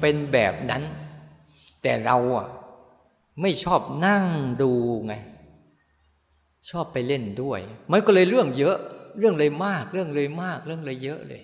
[0.00, 0.82] เป็นแบบนั้น
[1.82, 2.48] แต่เราอะ
[3.42, 4.24] ไม่ชอบนั่ง
[4.62, 4.72] ดู
[5.06, 5.14] ไง
[6.70, 7.60] ชอบไปเล่นด้วย
[7.92, 8.76] มันก็เลยเรื่องเยอะ
[9.18, 11.42] เรื่องเลยมาก เรื่องเลยมาก เรื่องเลยเยอะเลย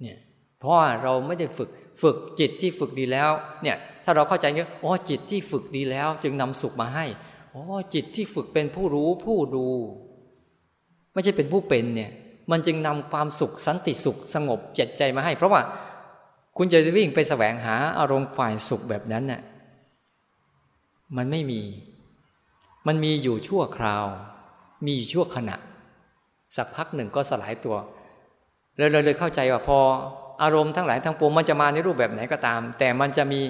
[0.00, 0.18] เนี่ย
[0.58, 1.70] เพราะเราไม่ได้ฝึก
[2.02, 3.30] ฝึกจิตที่ฝึกดีแล้ว
[3.62, 7.04] เนี่ย ถ้าเราเข้าใจเงี้ยอ๋อจิตที่ฝึกดีแล้ว จึงนำสุขมาให้
[7.54, 7.62] อ๋อ
[7.94, 9.66] จิตที่ฝึกเป็นผู้รู้ผู้ดู
[11.12, 12.10] ไม่ใช่เป็นผู้เป็นเนี่ย
[12.50, 15.60] มันจึงนำความสุขสันติสุขสงบเจ็ดใจมาให้ เพราะว่า
[16.56, 19.40] คุณจะวิ่งไปแสวงหาอารมณ์ฝ่ายสุขแบบนั้นน่ะ
[21.16, 21.62] มันไม่มี
[22.86, 24.04] มันมีอยู่ชั่วคราว
[24.84, 25.56] มีอยู่ชั่วขณะ
[26.56, 27.76] สักพักหนึ่งก็สลายตัว
[28.76, 29.78] เลยเลยเข้าใจว่าพอ
[30.42, 33.40] อารมณ์ทั้งหลายทั้งปวงมันจะมาในรูปแบบไหนก็ตาม แต่มันจะมี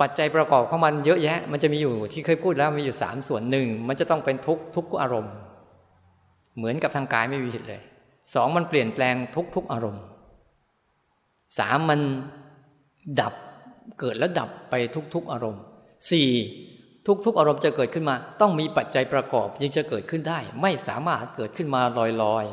[0.00, 5.34] ปัจจัยประกอบของมันเยอะแยะ มันจะมีอยู่ที่เคยพูดแล้วมีอยู่สามส่วนหนึ่งมันจะต้องเป็นทุกทุกอารมณ์
[6.56, 7.80] เหมือนกับทางกายไม่มีผิดเลย
[8.34, 10.02] สองมันเปลี่ยนแปลงทุกทุกอารมณ์
[11.58, 12.00] สามมัน
[13.20, 13.34] ดับ
[14.00, 15.62] เกิดแล้วดับไปทุกทุกอารมณ์
[16.10, 16.28] สี่
[17.26, 21.82] ทุกๆ อารมณ์จะเกิดขึ้นมา ต้องมีปัจจัยประกอบยังจะเกิดขึ้นได้ ไม่สามารถเกิดขึ้นมา
[22.22, 22.44] ลอย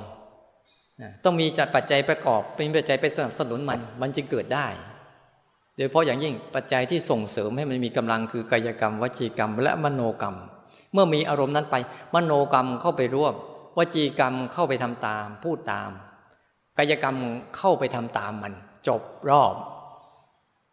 [0.58, 4.68] ๆต้องมีจัดปัจจัยประกอบ เป็นปัจจัยไปสนับสนุนมัน มันจึงเกิดได้
[5.76, 10.36] โดยเฉพาะอย่างยิ่งปัจจัยที่ส่งเสริมให้มันมีกำลังคือกายกรรม วจีกรรม และมโนกรรม
[10.94, 11.76] เมื่อมีอารมณ์นั้นไป
[12.16, 13.34] มโนกรรมเข้าไปร่วม
[13.78, 15.90] วจีกรรมเข้าไปทำตาม พูดตาม
[16.78, 17.16] กายกรรม
[17.58, 18.54] เข้าไปทำตามมัน
[18.88, 19.56] จบรอบ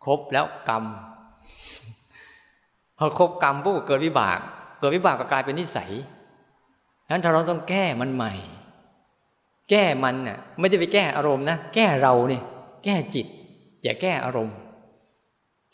[0.02, 0.84] ครบแล้วกรรม
[2.98, 4.38] พอครบกรรมปุ๊บเกิดวิบาก
[4.78, 5.90] เกิดวิบากก็กลายเป็นนิสัย
[7.06, 8.32] ฉะนั้นเราต้องแก้มันใหม่
[9.70, 12.42] แก้มันน่ะ ไม่ได้ไปแก้อารมณ์นะ แก้เราเนี่ย
[12.84, 13.26] แก้จิต
[13.82, 14.56] อย่าแก้อารมณ์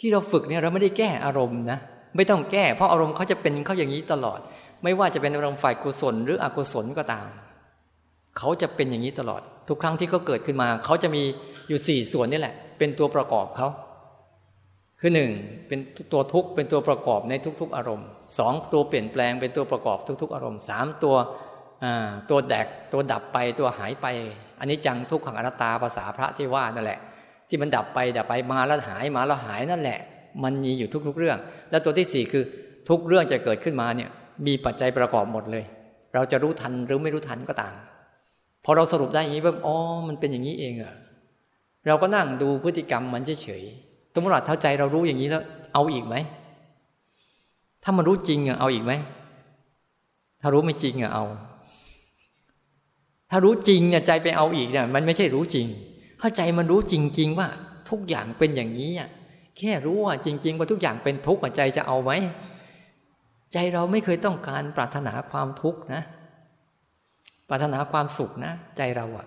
[0.01, 1.79] ที่เราฝึกเนี่ยเราไม่ได้แก้อารมณ์นะ
[2.17, 4.39] ไม่ต้องแก้ เพราะอารมณ์เขาจะเป็นเขาอย่างนี้ตลอด
[4.85, 7.27] ไม่ว่าจะเป็นอารมณ์ฝ่ายกุศล หรืออกุศลก็ตาม
[8.39, 11.23] เขาจะเป็นอย่างนี้ตลอด ทุกครั้งที่เขาเกิดขึ้นมา เขาจะมี
[11.69, 13.69] อยู่สี่ส่วนนี่แหละ เป็นตัวประกอบเขา
[15.01, 15.31] คือหนึ่ง
[15.69, 15.79] เป็น
[16.13, 21.17] ตัวทุกข์เป็นตัวประกอบในทุก ๆ อารมณ์สองตัวเปลี่ยนแปลงเป็นตัวประกอบทุก ๆ อารมณ์สามตัว
[22.31, 24.07] ตัวแดกตัวดับไปตัวหายไป
[24.59, 27.01] อันนี้จังทุกขังอนัตตาภาษาพระที่ว่านั่นแหละ
[27.49, 29.99] ที่มันดับไปดับไปมาแล้วหายมาแล้วหายนั่นแหละ
[30.43, 31.39] มันมีอยู่ทุก ๆ เรื่อง
[31.71, 32.45] แล้วตัวที่สี่คือ
[32.89, 34.11] ทุกเรื่องจะเกิดขึ้นมาเนี่ย
[34.47, 35.65] มีปัจจัยประกอบหมดเลย
[36.15, 37.75] เราจะรู้ทันหรือไม่รู้ทันก็ตาม
[38.65, 39.77] พอเราสรุปได้อย่างนี้ว่าอ๋อ
[40.09, 40.95] มันเป็นอย่างนี้เองเหรอ
[41.87, 43.63] เราก็นั่งดูพฤติกรรมมันเฉย
[44.13, 45.43] สมมติว่าเท่าใจเรารู้อย่างนี้แล้ว
[45.75, 46.17] เอาอีกไหม
[47.85, 48.93] ถ้ามันรู้จริงอะเอาอีกไหม
[50.41, 51.25] ถ้ารู้ไม่จริงอะเอา
[53.31, 55.67] ถ้ารู้จริงเนี่ยใจไปเอาอีกเนี่ย มันไม่ใช่รู้จริง
[56.21, 57.49] เข้าใจมันรู้จริง ๆ ว่า
[57.91, 59.09] ทุกอย่างเป็นอย่างนี้อะ
[59.59, 62.13] แค่รู้ว่าจริง ๆ ว่าทุกอย่างเป็นทุกข์ใจจะเอาไหม
[63.53, 66.03] ใจเราไม่เคยต้องการปรารถนาความทุกข์นะ
[67.49, 69.27] ปรารถนาความสุขนะ ใจเราอะ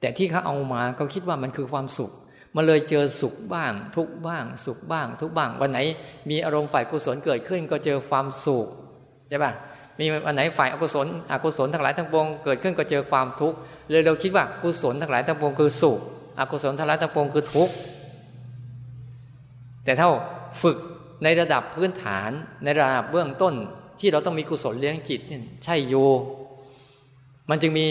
[0.00, 2.10] แต่ที่เขาเอามาเขาคิดว่ามันคือความสุข
[2.56, 5.78] มันเลยเจอสุขบ้าง ทุกบ้าง สุขบ้าง ทุกบ้าง วันไหน
[6.30, 8.66] มีอารมณ์ฝ่ายกุศลเกิดขึ้น ก็เจอความสุข
[9.28, 9.52] ใช่ปะ
[9.98, 13.56] มีวันไหนฝ่ายอกุศลอกุศลทั้งหลายทั้งปวงเกิดขึ้นก็เจอความทุกข์
[13.90, 16.00] เลยเราคิดว่ากุศลทั้งหลายทั้งปวงคือสุข
[16.50, 17.74] กุศลทั้งหลายทั้งปวงคือทุกข์
[19.84, 20.10] แต่เท่า
[20.62, 20.78] ฝึก
[21.24, 22.30] ในระดับพื้นฐาน
[22.64, 23.54] ในระดับเบื้องต้น
[24.00, 25.94] ที่เราต้องมีกุศลเลี้ยงจิตเนี่ยใช่โย
[27.50, 27.88] มันจึงมี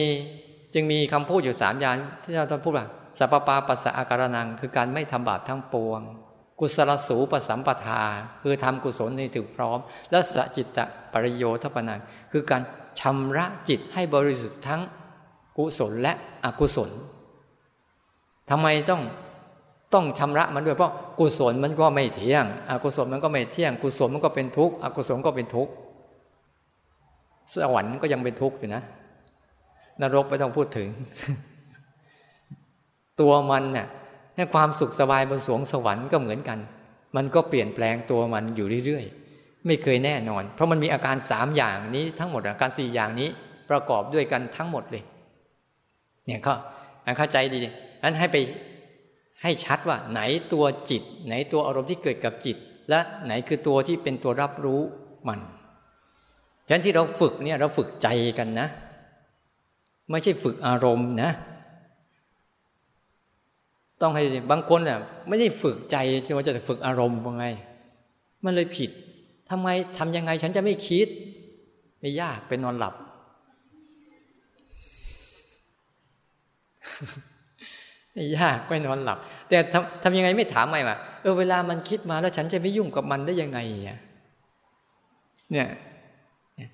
[0.74, 2.88] จึงมีคำพูดอยู่สามอย่างที่เราต้องพูดว่า
[3.20, 6.02] สัพปาปัสสะอาการนัง คือการไม่ทำบาปทั้งปวง
[6.60, 8.04] กุศลสูปสัมปทา
[8.44, 9.80] คือทำกุศลในถึงพร้อม
[10.12, 12.00] และสจิตตะปริโยทปนัง
[12.32, 12.62] คือการ
[13.00, 14.82] ชำระจิตให้บริสุทธิ์ทั้ง
[15.58, 16.90] กุศลและอกุศล
[18.52, 19.02] ทำไมต้อง
[19.94, 25.72] ต้องชำระมันด้วยเพราะกุศลมันก็ไม่เที่ยงอกุศลมันก็ไม่เที่ยง กุศลมันก็เป็นทุกข์อกุศลก็เป็นทุกข์
[27.54, 28.84] สวรรค์ก็ยังเป็นทุกข์อยู่นะ
[30.02, 30.88] นรกไม่ต้องพูดถึง
[33.22, 33.88] ตัวมันเนี่ย
[34.36, 36.60] ให้ความสุขสบายบนสวงสวรรค์ก็เหมือนกัน
[37.16, 43.30] มันก็เปลี่ยนแปลงตัวมันอยู่เรื่อยๆ ไม่เคยแน่นอน เพราะมันมีอาการสามอย่างนี้ทั้งหมดอาการสี่อย่างนี้
[43.70, 45.04] ประกอบด้วยกันทั้งหมดเลย
[46.26, 46.56] เนี่ยเขา
[47.18, 48.38] เข้าใจดีๆ นั้นให้ไป
[49.42, 50.22] ให้ชัดว่า ไหน
[50.54, 52.58] ตัวจิต ไหนตัวอารมณ์ที่เกิดกับจิต
[52.90, 54.82] และไหนคือตัวที่เป็นตัวรับรู้
[55.28, 55.40] มัน
[56.66, 58.68] ฉะนั้นที่เราฝึกเนี่ยเราฝึกใจกันนะ
[60.10, 61.32] ไม่ใช่ฝึกอารมณ์นะ
[64.02, 67.46] ต้องให้บางคนเนี่ยไม่ได้ฝึกใจที่ว่าจะฝึกอารมณ์ยังไง
[68.44, 68.90] มันเลยผิด
[69.50, 71.08] ทำไมทำยังไงฉันจะไม่คิด
[72.00, 72.94] ไม่ยากเป็นนอนหลับ
[78.38, 79.18] ยากไม่นอนหลับ
[79.50, 83.60] แต่ทำทำยังไงไม่ถามใหม่มาเออเวลามันคิดมาแล้วฉันจะไม่ยุ่งกับมันได้ยังไง
[85.52, 85.70] เนี่ย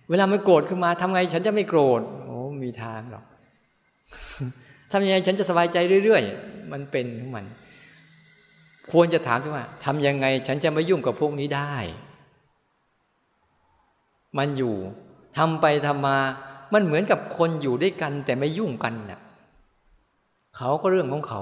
[0.10, 3.24] เวลามันโกรธขึ้นมาทำไงฉันจะไม่โกรธโอ้มีทางหรอก
[4.92, 7.46] ทำยังไงฉันจะสบายใจเรื่อยๆมันเป็นของมัน
[8.92, 11.76] ควรจะถามที่ว่าทำยังไง ฉันจะไม่ยุ่งกับพวกนี้ได้
[14.38, 14.76] มันอยู่
[15.38, 16.18] ทำไปทำมา
[16.74, 19.20] มันเหมือนกับคนอยู่ด้วยกัน แต่ไม่ยุ่งกันน่ะ
[20.58, 21.41] เขาก็เรื่องของเขา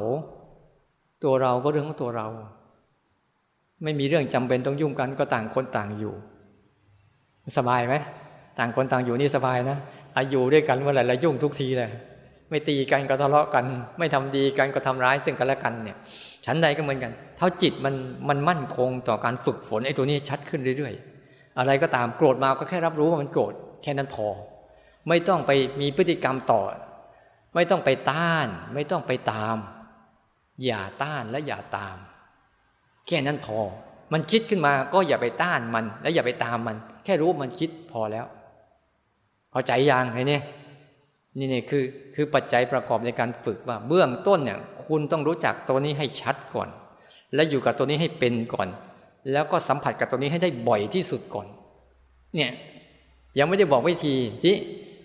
[1.24, 2.28] ตัวเราก็เรื่องของตัวเรา
[3.84, 6.14] ไม่มีเรื่องจำเป็นต้องยุ่งกันก็ต่างคนต่างอยู่
[7.58, 7.96] สบายไหม
[8.60, 9.78] ต่างคนต่างอยู่นี่สบายนะ
[10.18, 11.92] อายุด้วยกันเมื่อไหร่ละยุ่งทุกทีเลย
[12.50, 13.66] ไม่ตีกันก็ทะเลาะกัน
[14.00, 15.98] ไม่ทำดีกันก็ทำร้ายซึ่งกันและกันเนี่ย
[16.46, 17.96] ชั้นใดก็เหมือนกัน เท่าจิตมัน
[18.30, 23.54] มันมั่นคงต่อการฝึกฝนไอ้ตัวนี้ชัดขึ้นเรื่อยๆ อะไรก็ตามโกรธมาก็แค่รับรู้ว่ามันโกรธ
[23.84, 24.28] แค่นั้นพอ
[25.10, 25.52] ไม่ต้องไป
[25.82, 26.62] มีพฤติกรรมต่อ
[27.56, 29.58] ไม่ต้องไปต้าน ไม่ต้องไปตาม
[30.66, 31.98] อย่าต้านและอย่าตาม
[33.08, 33.60] แค่นั้นพอ
[34.14, 38.26] มันคิดขึ้นมาก็อย่าไปต้านมัน และอย่าไปตามมัน แค่รู้มันคิดพอแล้ว
[39.52, 40.44] เข้าใจยังไงเนี่ย
[41.38, 41.84] นี่เนี่ยคือ
[42.16, 46.70] คือปัจจัยประกอบในการฝึกว่า เบื้องต้นเนี่ย คุณต้องรู้จักตัวนี้ให้ชัดก่อน
[47.36, 48.68] และอยู่กับตัวนี้ให้เป็นก่อน
[49.32, 51.48] แล้วก็สัมผัสกับตัวนี้ให้ได้บ่อยที่สุดก่อน
[52.36, 52.52] เนี่ย
[53.40, 54.56] ยังไม่ได้บอกวิธีที่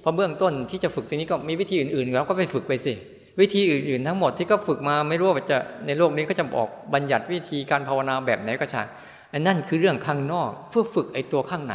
[0.02, 2.94] พอเบื้องต้นที่จะฝึกตรงนี้ก็มีวิธีอื่นๆเราก็ไปฝึกไปสิ
[3.40, 8.86] วิธีอื่นๆ ทั้งหมดที่ก็ฝึกมาไม่รู้ว่าจะในโลกนี้ก็จะบอกบัญญัติวิธีการภาวนาแบบไหนก็ช่าง
[9.32, 11.74] อันนั่นคือเรื่องข้างนอกเพื่อฝึกไอ้ตัวข้างใน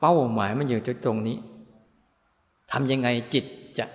[0.00, 1.36] เป้าหมายมันอยู่ตรงนี้
[2.72, 3.44] ทำยังไงจิต
[3.78, 3.86] จะ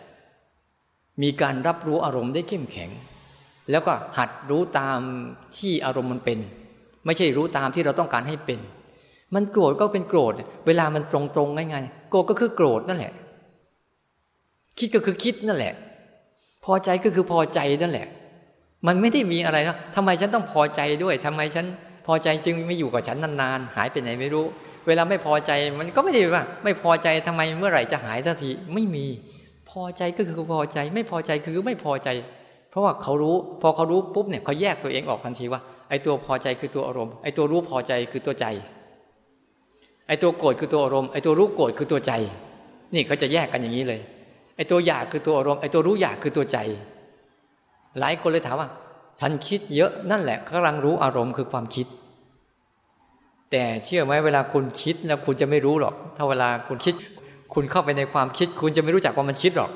[1.21, 2.89] มีการรับรู้อารมณ์ได้เข้มแข็ง
[3.71, 4.99] แล้วก็หัดรู้ตาม
[5.57, 6.39] ที่อารมณ์มันเป็น
[7.05, 8.59] ไม่ใช่รู้ตามที่เราต้องการให้เป็น
[9.35, 10.33] มันโกรธก็เป็นโกรธ
[10.67, 13.13] เวลามันตรงๆง่ายๆโกรธก็คือโกรธนั่นแหละ
[14.79, 15.73] คิดก็คือคิดนั่นแหละ
[16.65, 18.07] พอใจก็คือพอใจนั่นแหละ
[18.87, 21.65] มันไม่ได้มีอะไรนะทำไมฉันต้องพอใจด้วยทำไมฉัน
[22.07, 24.45] พอใจจึงไม่อยู่กับฉันนานๆ หายไปไหนไม่รู้
[24.87, 29.05] เวลาไม่พอใจมันก็ไม่ได้ว่า ไม่พอใจทำไมเมื่อไหร่จะหายสักทีไม่มี
[29.71, 32.09] พอใจก็คือพอใจ ไม่พอใจคือไม่พอใจ
[32.69, 38.45] เพราะว่าเขารู้ พอเขารู้ปุ๊บเนี่ยเขาแยกตัวเองออกทันทีว่าไอ้ตัวพอใจคือตัวอารมณ์ไอ้ตัวรู้พอใจคือตัวใจ
[40.07, 42.11] ไอ้ตัวโกรธคือตัวอารมณ์ไอ้ตัวรู้โกรธคือตัวใจ
[42.93, 44.01] นี่เขาจะแยกกันอย่างนี้เลย
[44.55, 46.57] ไอ้ตัวอยากคือตัวอารมณ์ไอ้ตัวรู้อยากคือตัวใจ
[47.99, 48.69] หลายคนเลยถามว่า
[49.19, 51.87] ฉันคิดเยอะนั่นแหละกำลังรู้อารมณ์คือความคิด
[53.51, 56.95] แต่เชื่อไหมเวลาคุณคิดแล้วคุณจะไม่รู้หรอก ถ้าเวลาคุณคิด
[57.53, 59.71] คุณเข้าไปในความคิด คุณจะไม่รู้จักว่ามันคิดหรอก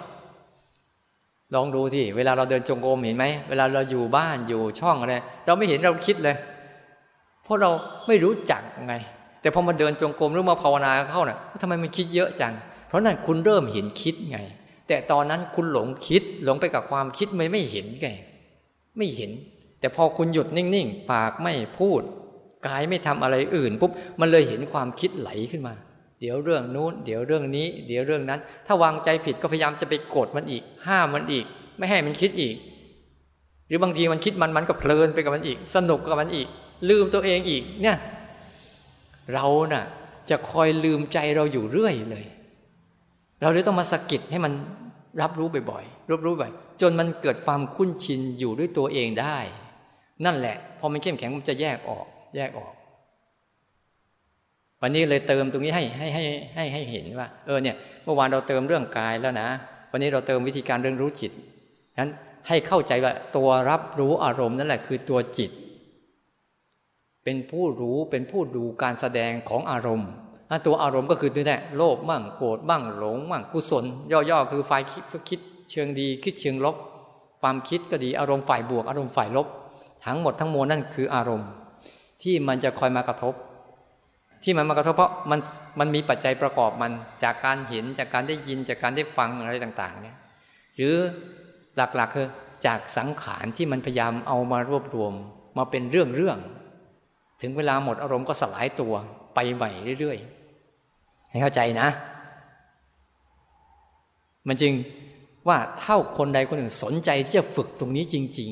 [1.56, 5.16] ลองดูที่เวลาเราเดินจงกรมเห็นไหมเวลาเราอยู่บ้านอยู่ช่องอะไร
[5.46, 6.36] เราไม่เห็นเราคิดเลย
[7.44, 7.70] เพราะเรา
[8.08, 8.96] ไม่รู้จักไง
[9.46, 12.54] แต่พอมาเดินจงกรมหรือมาภาวนาเข้านะ่ะทำไมมันคิดเยอะจัง
[12.88, 14.38] เพราะนั่นคุณเริ่มเห็นคิดไง
[14.88, 18.08] แต่ตอนนั้นคุณหลงคิดหลงไปกับความคิดไม่ไม่เห็นไง
[18.98, 19.32] ไม่เห็น
[19.80, 22.02] แต่พอคุณหยุดนิ่งๆ ปากไม่พูด
[22.68, 25.74] กายไม่ทำอะไรอื่นปุ๊บมันเลยเห็นความคิดไหลขึ้นมา
[26.20, 31.46] เดี๋ยวเรื่องนู้น เดี๋ยวเรื่องนี้ เดี๋ยวเรื่องนั้น ถ้าวางใจผิดก็พยายามจะไปกดมันอีก ห้ามมันอีก
[31.78, 32.56] ไม่ให้มันคิดอีก
[33.68, 36.48] หรือบางทีมันคิดมันมันก็เพลินไปกับมันอีก สนุกกับมันอีก
[36.90, 37.98] ลืมตัวเองอีกเนี่ย
[39.34, 39.86] เรานะ่ะ
[40.30, 42.26] จะคอยลืมใจเราอยู่เรื่อยเลย
[43.42, 44.54] เราเลยต้องมาสะกิดให้มัน
[45.22, 46.52] รับรู้บ่อยๆรับรู้บ่อย
[46.82, 49.38] จนมันเกิดความคุ้นชินอยู่ด้วยตัวเองได้
[50.26, 52.06] นั่นแหละ พอมันเข้มแข็งมันจะแยกออก
[52.36, 52.74] แยกออก
[54.82, 56.24] วันนี้เลยเติมตรงนี้ให้ให้ให้
[56.56, 59.48] ให้ให้เห็นว่า เออเนี่ย เมื่อวานเราเติมเรื่องกายแล้วนะ
[59.92, 61.32] วันนี้เราเติมวิธีการเรื่องรู้จิต
[62.00, 62.12] นั้น
[62.48, 65.52] ให้เข้าใจว่าตัวรับรู้อารมณ์นั่นแหละคือตัวจิต
[67.26, 70.10] เป็นผู้รู้เป็นผู้ดูการแสดงของอารมณ์
[70.66, 75.40] ตัวอารมณ์ก็คือนี่แหละโลภบ้างโกรธบ้างหลงบ้างกุศล ย่อๆ คือฝ่ายคิดคิด
[75.72, 76.76] เชิงดีคิดเชิงลบ
[77.42, 79.48] ความคิดก็ดีอารมณ์ฝ่ายบวก อารมณ์ฝ่ายลบ
[80.06, 81.50] ทั้งหมดทั้งมวลนั่นคืออารมณ์
[82.24, 83.34] ที่มันจะคอยมากระทบ
[84.44, 85.40] ที่มันมากระทบเพราะมัน
[85.80, 86.92] มันมีปัจจัยประกอบมัน
[87.24, 90.18] จากการเห็นจากการได้ยินจากการได้ฟังอะไรต่างๆเนี่ย
[90.76, 90.96] หรือ
[91.76, 92.28] หลักๆคือ
[92.66, 95.14] จากสังขารที่มันพยายามเอามารวบรวม
[95.58, 96.38] มาเป็นเรื่องเรื่อง
[97.42, 98.94] ถึงเวลาหมดอารมณ์ก็สลายตัว
[99.36, 101.88] ไปใหม่เรื่อยๆ ให้เข้าใจนะ
[104.48, 104.74] มันจึง
[105.48, 108.50] ว่าเท่าคนใดคนหนึ่งสนใจที่จะฝึกตรงนี้จริง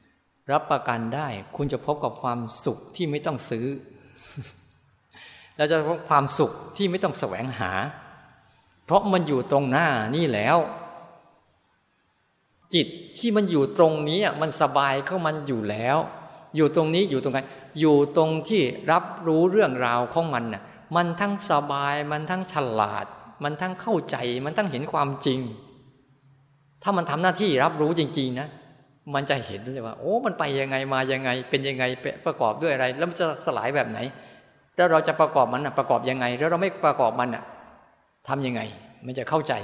[0.00, 3.66] ๆ รับประกันได้ คุณจะพบกับความสุขที่ไม่ต้องซื้อ
[5.56, 7.70] แล้วจะพบความสุขที่ไม่ต้องแสวงหา
[8.84, 10.58] เพราะมันอยู่ตรงหน้านี่แล้ว
[12.74, 12.86] จิต
[13.18, 15.96] ที่มันอยู่ตรงนี้มันสบายเข้ามันอยู่แล้ว
[16.56, 17.38] อยู่ตรงนี้อยู่ตรงไหน
[17.80, 18.62] อยู่ตรงที่
[18.92, 20.62] รับรู้เรื่องราวของมันน่ะ
[20.96, 23.06] มันทั้งสบายมันทั้งฉลาด
[23.44, 25.40] มันทั้งเข้าใจมันทั้งเห็นความจริง
[26.82, 28.48] ถ้ามันทำหน้าที่รับรู้จริง ๆ นะ
[29.14, 31.84] มันจะเห็นเลยว่า โอ้มันไปยังไงมายังไง เป็นยังไง
[32.26, 33.98] ประกอบด้วยอะไร แล้วมันจะสลายแบบไหน
[34.76, 37.44] แล้วเราจะประกอบมันนะประกอบยังไง แล้วเราไม่ประกอบมันอะ
[38.28, 38.60] ทำยังไง
[39.06, 39.54] มันจะเข้าใจ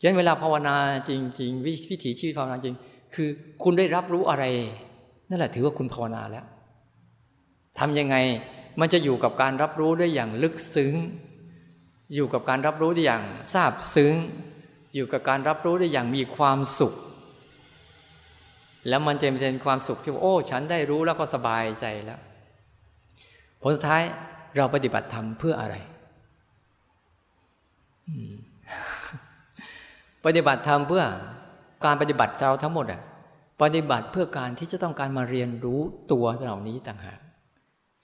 [0.00, 0.74] ฉะนั้นเวลาภาวนา
[1.08, 1.10] จ
[1.40, 2.76] ริง ๆ วิถีชีวิตภาวนาจริง
[3.14, 3.28] คือ
[3.62, 4.44] คุณได้รับรู้อะไร
[5.28, 6.44] นั่นแหละถือว่าคุณภาวนาแล้ว
[7.80, 8.16] ทำยังไง
[8.80, 10.94] มันจะอยู่กับการรับรู้ได้อย่างลึกซึ้ง
[12.14, 13.22] อยู่กับการรับรู้ได้อย่าง
[13.52, 14.14] ซาบซึ้ง
[14.94, 16.94] อยู่กับการรับรู้ได้อย่างมีความสุข
[18.88, 22.20] แล้วมันจะเป็นความสุขที่โอ้ ฉันได้รู้แล้วก็สบายใจแล้ว
[23.62, 24.02] ผลสุดท้าย
[24.56, 25.76] เราปฏิบัติธรรมเพื่ออะไร
[30.24, 31.04] ปฏิบัติธรรมเพื่อ
[31.84, 33.00] การปฏิบัติเราทั้งหมดอะ
[33.62, 35.80] ปฏิบัติเพื่อการที่จะต้องการมาเรียนรู้
[36.12, 37.18] ตัวเหล่านี้ต่างหาก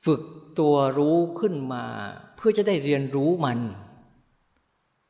[0.07, 0.23] ฝึก
[0.59, 1.85] ตัวรู้ขึ้นมา
[2.37, 3.61] เพื่อจะได้เรียนรู้มัน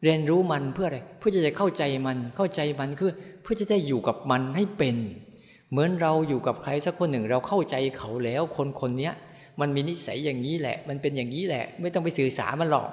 [0.03, 3.11] เรียนรู้มันเพื่ออะไรเพื่อจะได้เข้าใจมันเข้าใจมันคือ
[3.42, 4.97] เพื่อจะได้อยู่กับมันให้เป็น
[5.70, 9.11] เหมือนเราอยู่กับใครสักคนหนึ่งเราเข้าใจเขาแล้ว คนคนนี้
[9.61, 12.88] มันมีนิสัยอย่างนี้แหละ มันเป็นอย่างนี้แหละ ไม่ต้องไปสื่อสารมันหรอก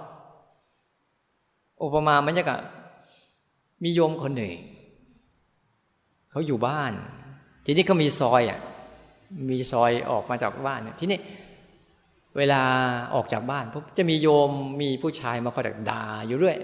[1.83, 2.59] อุปมามันจะกับ
[3.83, 4.53] มีโยมคนหนึ่ง
[6.29, 6.93] เขาอยู่บ้าน
[7.65, 8.59] ทีนี้ก็มีซอยอะ
[9.49, 11.19] มีซอยออกมาจากบ้านทีนี้
[12.37, 12.61] เวลา
[13.13, 16.57] ออกจากบ้านพบจะมีโยมมีผู้ชายมาคอยด่าอยู่เรื่อย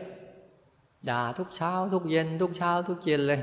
[1.09, 3.41] ด่าทุกเช้า ทุกเย็น ทุกเช้า ทุกเย็นเลย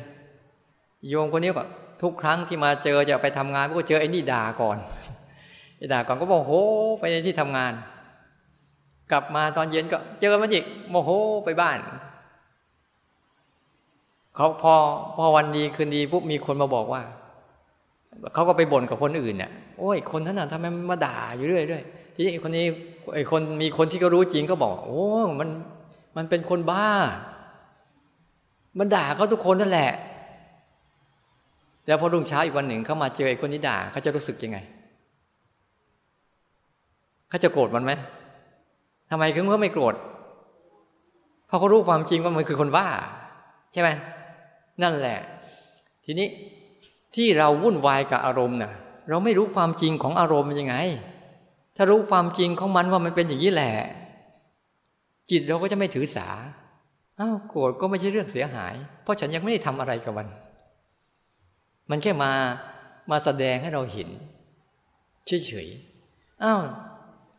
[1.09, 1.65] โยมคนนี้ก็
[2.03, 4.77] ทุกครั้งที่มาเจอจะไปทำงานก็เจอไอ้นี่ด่าก่อน
[5.79, 6.53] ไอ้ด่าก่อนก็บอกโห
[7.01, 7.73] ไปในที่ทำงาน
[9.13, 11.11] กลับมาตอนเย็นก็เจอมันอีกโมโห
[11.45, 11.79] ไปบ้าน
[14.37, 14.75] เขาพอ
[15.17, 17.03] พอวันดีคืนดีปุ๊บมีคนมาบอกว่า
[18.35, 22.67] เขาก็ไปบ่นกับคนอื่นเนี่ยโอ้ยคนนั้นน่ะทำไมมาด่าอยู่เรื่อยๆ ที่คนนี้
[23.15, 25.05] ไอ้คนมีคนที่ก็รู้จริงก็บอก โอ้
[25.41, 25.49] มัน
[26.17, 26.89] มันเป็นคนบ้า
[28.79, 29.93] มันด่าเขาทุกคนนั่นแหละ
[31.87, 34.59] แล้วพอรุ่งเช้าอีกวันหนึ่งเขามาเจอไอ้คนนี้ด่าเขาจะรู้สึกยังไง
[37.29, 37.93] เขาจะโกรธมันไหม
[39.11, 39.95] ทำไมถึงเขาไม่โกรธ
[41.47, 42.87] เพราะเขารู้ความจริงว่ามันคือคนบ้า
[43.73, 43.89] ใช่ไหม
[44.83, 45.19] นั่นแหละ
[46.05, 46.29] ทีนี้
[47.15, 48.73] ที่เราวุ่นวายกับอารมณ์น่ะ
[49.09, 50.75] เราไม่รู้ความจริงของอารมณ์ยังไง
[51.77, 53.73] ถ้ารู้ความจริงของมันว่ามันเป็นอย่างนี้แหละ
[55.31, 56.29] จิตเราก็จะไม่ถือสา
[57.21, 60.29] อ้าวโกรธก็ไม่ใช่เรื่องเสียหาย เพราะฉันยังไม่ได้ทำอะไรกับมัน
[61.91, 62.33] มันแค่มา
[63.11, 64.09] มาแสดงให้เราเห็น
[65.27, 66.63] เฉยๆอ้าว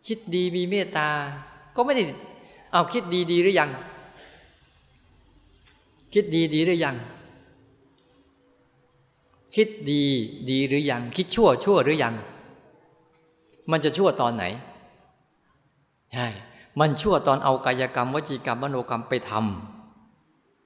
[0.08, 1.10] คิดดีมีเมตตา
[1.76, 2.04] ก็ไม่ได้
[2.72, 3.70] เอาคิดดีดีหรือยัง
[6.14, 6.96] คิดดีดีหรือยัง
[9.56, 10.04] คิดดี
[10.50, 12.16] ดีหรือยัง คิดชั่วชั่วหรือยัง
[13.72, 14.43] มันจะชั่วตอนไหน
[16.13, 16.28] ใช่
[16.80, 19.32] มันชั่วตอนเอากายกรรมวจีกรรมมโนกรรมไปท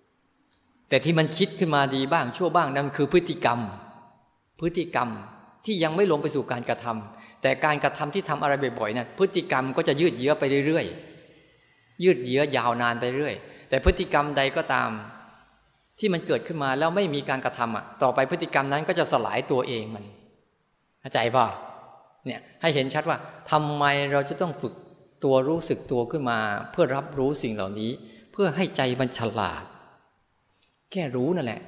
[0.01, 3.59] ำแต่ที่มันคิดขึ้นมาดีบ้างชั่วบ้างนั่นคือพฤติกรรม
[4.59, 5.09] พฤติกรรม
[5.65, 13.35] ที่ยังไม่ลงไปสู่การกระทำแต่การกระทำที่ทำอะไรบ่อยๆนะ่ะพฤติกรรมก็จะยืดเยื้อไปเรื่อยๆยืดเยื้อยาวนานไปเรื่อย
[13.69, 14.89] แต่พฤติกรรมใดก็ตาม
[15.99, 20.03] ที่มันเกิดขึ้นมาแล้วไม่มีการกระทำอะ ต่อไปพฤติกรรมนั้นก็จะสลายตัวเองมัน
[21.01, 21.45] เข้าใจป่ะ
[22.25, 23.17] เนี่ยให้เห็นชัดว่า
[23.51, 24.73] ทำไมเราจะต้องฝึก
[25.23, 26.39] ตัวรู้สึกตัวขึ้นมา
[26.71, 27.91] เพื่อรับรู้สิ่งเหล่านี้
[28.31, 29.63] เพื่อให้ใจมันฉลาด
[30.91, 31.61] แค่รู้นั่นแหละ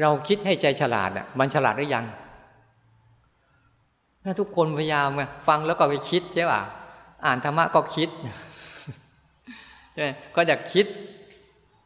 [0.00, 2.04] เราคิดให้ใจฉลาดอะมันฉลาดหรือยัง
[4.24, 5.08] ถ้าทุกคนพยายาม
[5.48, 6.62] ฟังแล้วก็ไปคิดใช่ป่ะ
[7.24, 8.08] อ่านธรรมะก็คิด
[9.94, 10.06] ใช่
[10.36, 10.86] ก็อยากคิด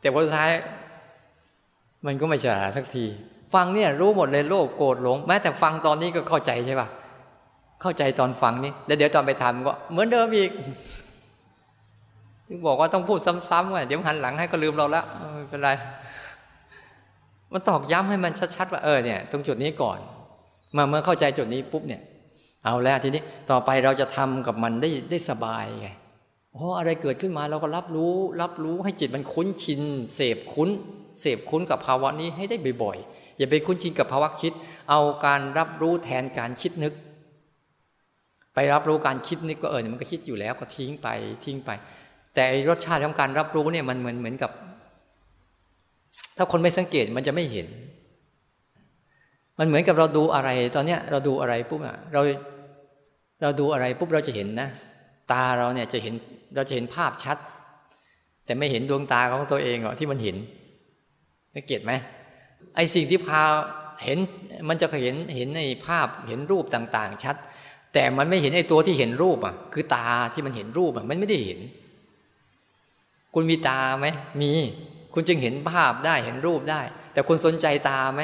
[0.01, 0.51] แต่ผลท้าย
[2.07, 3.05] มันก็ไม่ฉลาดสักที
[3.55, 6.89] ฟังเนี่ยรู้หมดเลยโลภโกรธหลง แม้แต่ฟังตอนนี้ก็เข้าใจใช่ป่ะ
[7.83, 10.51] เข้าใจตอนฟังนี่แล้วเดี๋ยวตอนไปทำก็เหมือนเดิมอีก
[12.67, 13.19] บอกว่าต้องพูด
[13.51, 15.03] ซ้ำๆว่าเดี๋ยวหันหลังให้ก็ลืมเราละ
[15.35, 15.71] ไม่เป็นไร
[17.53, 19.99] มันตอกย้ำให้มันชัดๆว่าเออเนี่ย ตรงจุดนี้ก่อน
[20.77, 22.03] มาเมื่อเข้าใจจุดนี้ปุ๊บเนี่ย
[22.65, 25.89] เอาแล้วทีนี้ต่อไปเราจะทำกับมันได้ได้สบายไง
[26.53, 29.81] โอ้อะไรเกิดขึ้นมาเราก็รับรู้ รับรู้ให้จิตมันคุ้นชิน
[30.15, 30.69] เสพคุ้น
[31.21, 34.53] เสพคุ้นกับภาวะนี้ให้ได้บ่อยๆอย่าไปคุ้นชินกับภาวะคิด
[34.91, 36.93] เอาการรับรู้แทนการคิดนึก
[38.55, 41.09] ไปรับรู้การคิดนึกก็เออมันก็คิดอยู่แล้วก็ทิ้งไป
[41.45, 41.71] ทิ้งไป
[42.35, 44.51] แต่รสชาติของการรับรู้เนี่ยมันเหมือนเหมือนกับ
[46.37, 47.67] ถ้าคนไม่สังเกตมันจะไม่เห็น
[49.59, 52.21] มันเหมือนกับเราดูอะไร ตอนเนี้ยเราดูอะไรปุ๊บอะเรา
[53.43, 54.69] เราดูอะไรปุ๊บเราจะเห็นนะ
[55.33, 56.15] ตาเราเนี่ยจะเห็น
[56.55, 57.37] เราจะเห็นภาพชัด
[58.45, 60.37] แต่ไม่เห็นดวงตาของตัวเองหรอที่มันเห็น
[61.55, 61.93] สังเกตไหม
[62.77, 63.43] ไอสิ่งที่พา
[64.05, 64.19] เห็น
[64.69, 67.37] มันจะเห็นเห็นในภาพเห็นรูปต่าง ๆ ชัด
[67.93, 71.61] แต่มันไม่เห็นไอ้ตัวที่เห็นรูปอะ คือตาที่มันเห็นรูปอะมันไม่ได้เห็น
[73.35, 74.07] คุณมีตาไหม
[74.41, 74.53] มี
[75.15, 76.81] คุณจึงเห็นภาพได้เห็นรูปได้
[77.13, 78.23] แต่คุณสนใจตาไหม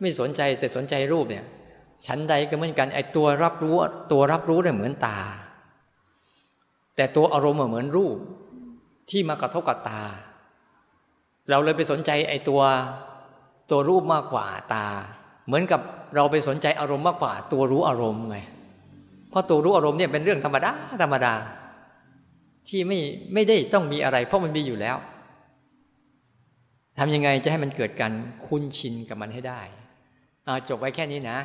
[0.00, 1.44] ไม่สนใจแต่สนใจรูปเนี่ย
[2.06, 3.76] ชั้นใดก็เหมือนกันไอ้ตัวรับรู้
[4.12, 5.18] ตัวรับรู้เนี่ยเหมือนตา
[6.96, 8.16] แต่ตัวอารมณ์เหมือนรูป
[9.10, 10.02] ที่มากระทบกับตา
[11.50, 12.62] เราเลยไปสนใจไอ้ตัว
[13.70, 14.86] ตัวรูปมากกว่าตา
[15.46, 15.80] เหมือนกับ
[16.14, 18.38] เราไปสนใจอารมณ์มากกว่า ตัวรู้อารมณ์ไง
[19.34, 20.70] เพราะตัวรู้อารมณ์เนี่ยเป็นเรื่องธรรมดา
[21.02, 21.34] ธรรมดา
[22.68, 22.98] ที่ไม่
[23.34, 24.96] ไม่ได้ต้องมีอะไร เพราะมันมีอยู่แล้ว
[26.98, 28.12] ทำยังไงจะให้มันเกิดการ
[28.46, 29.60] คุ้นชินกับมันให้ได้
[30.44, 31.38] เอาจบไว้แค่นี้นะ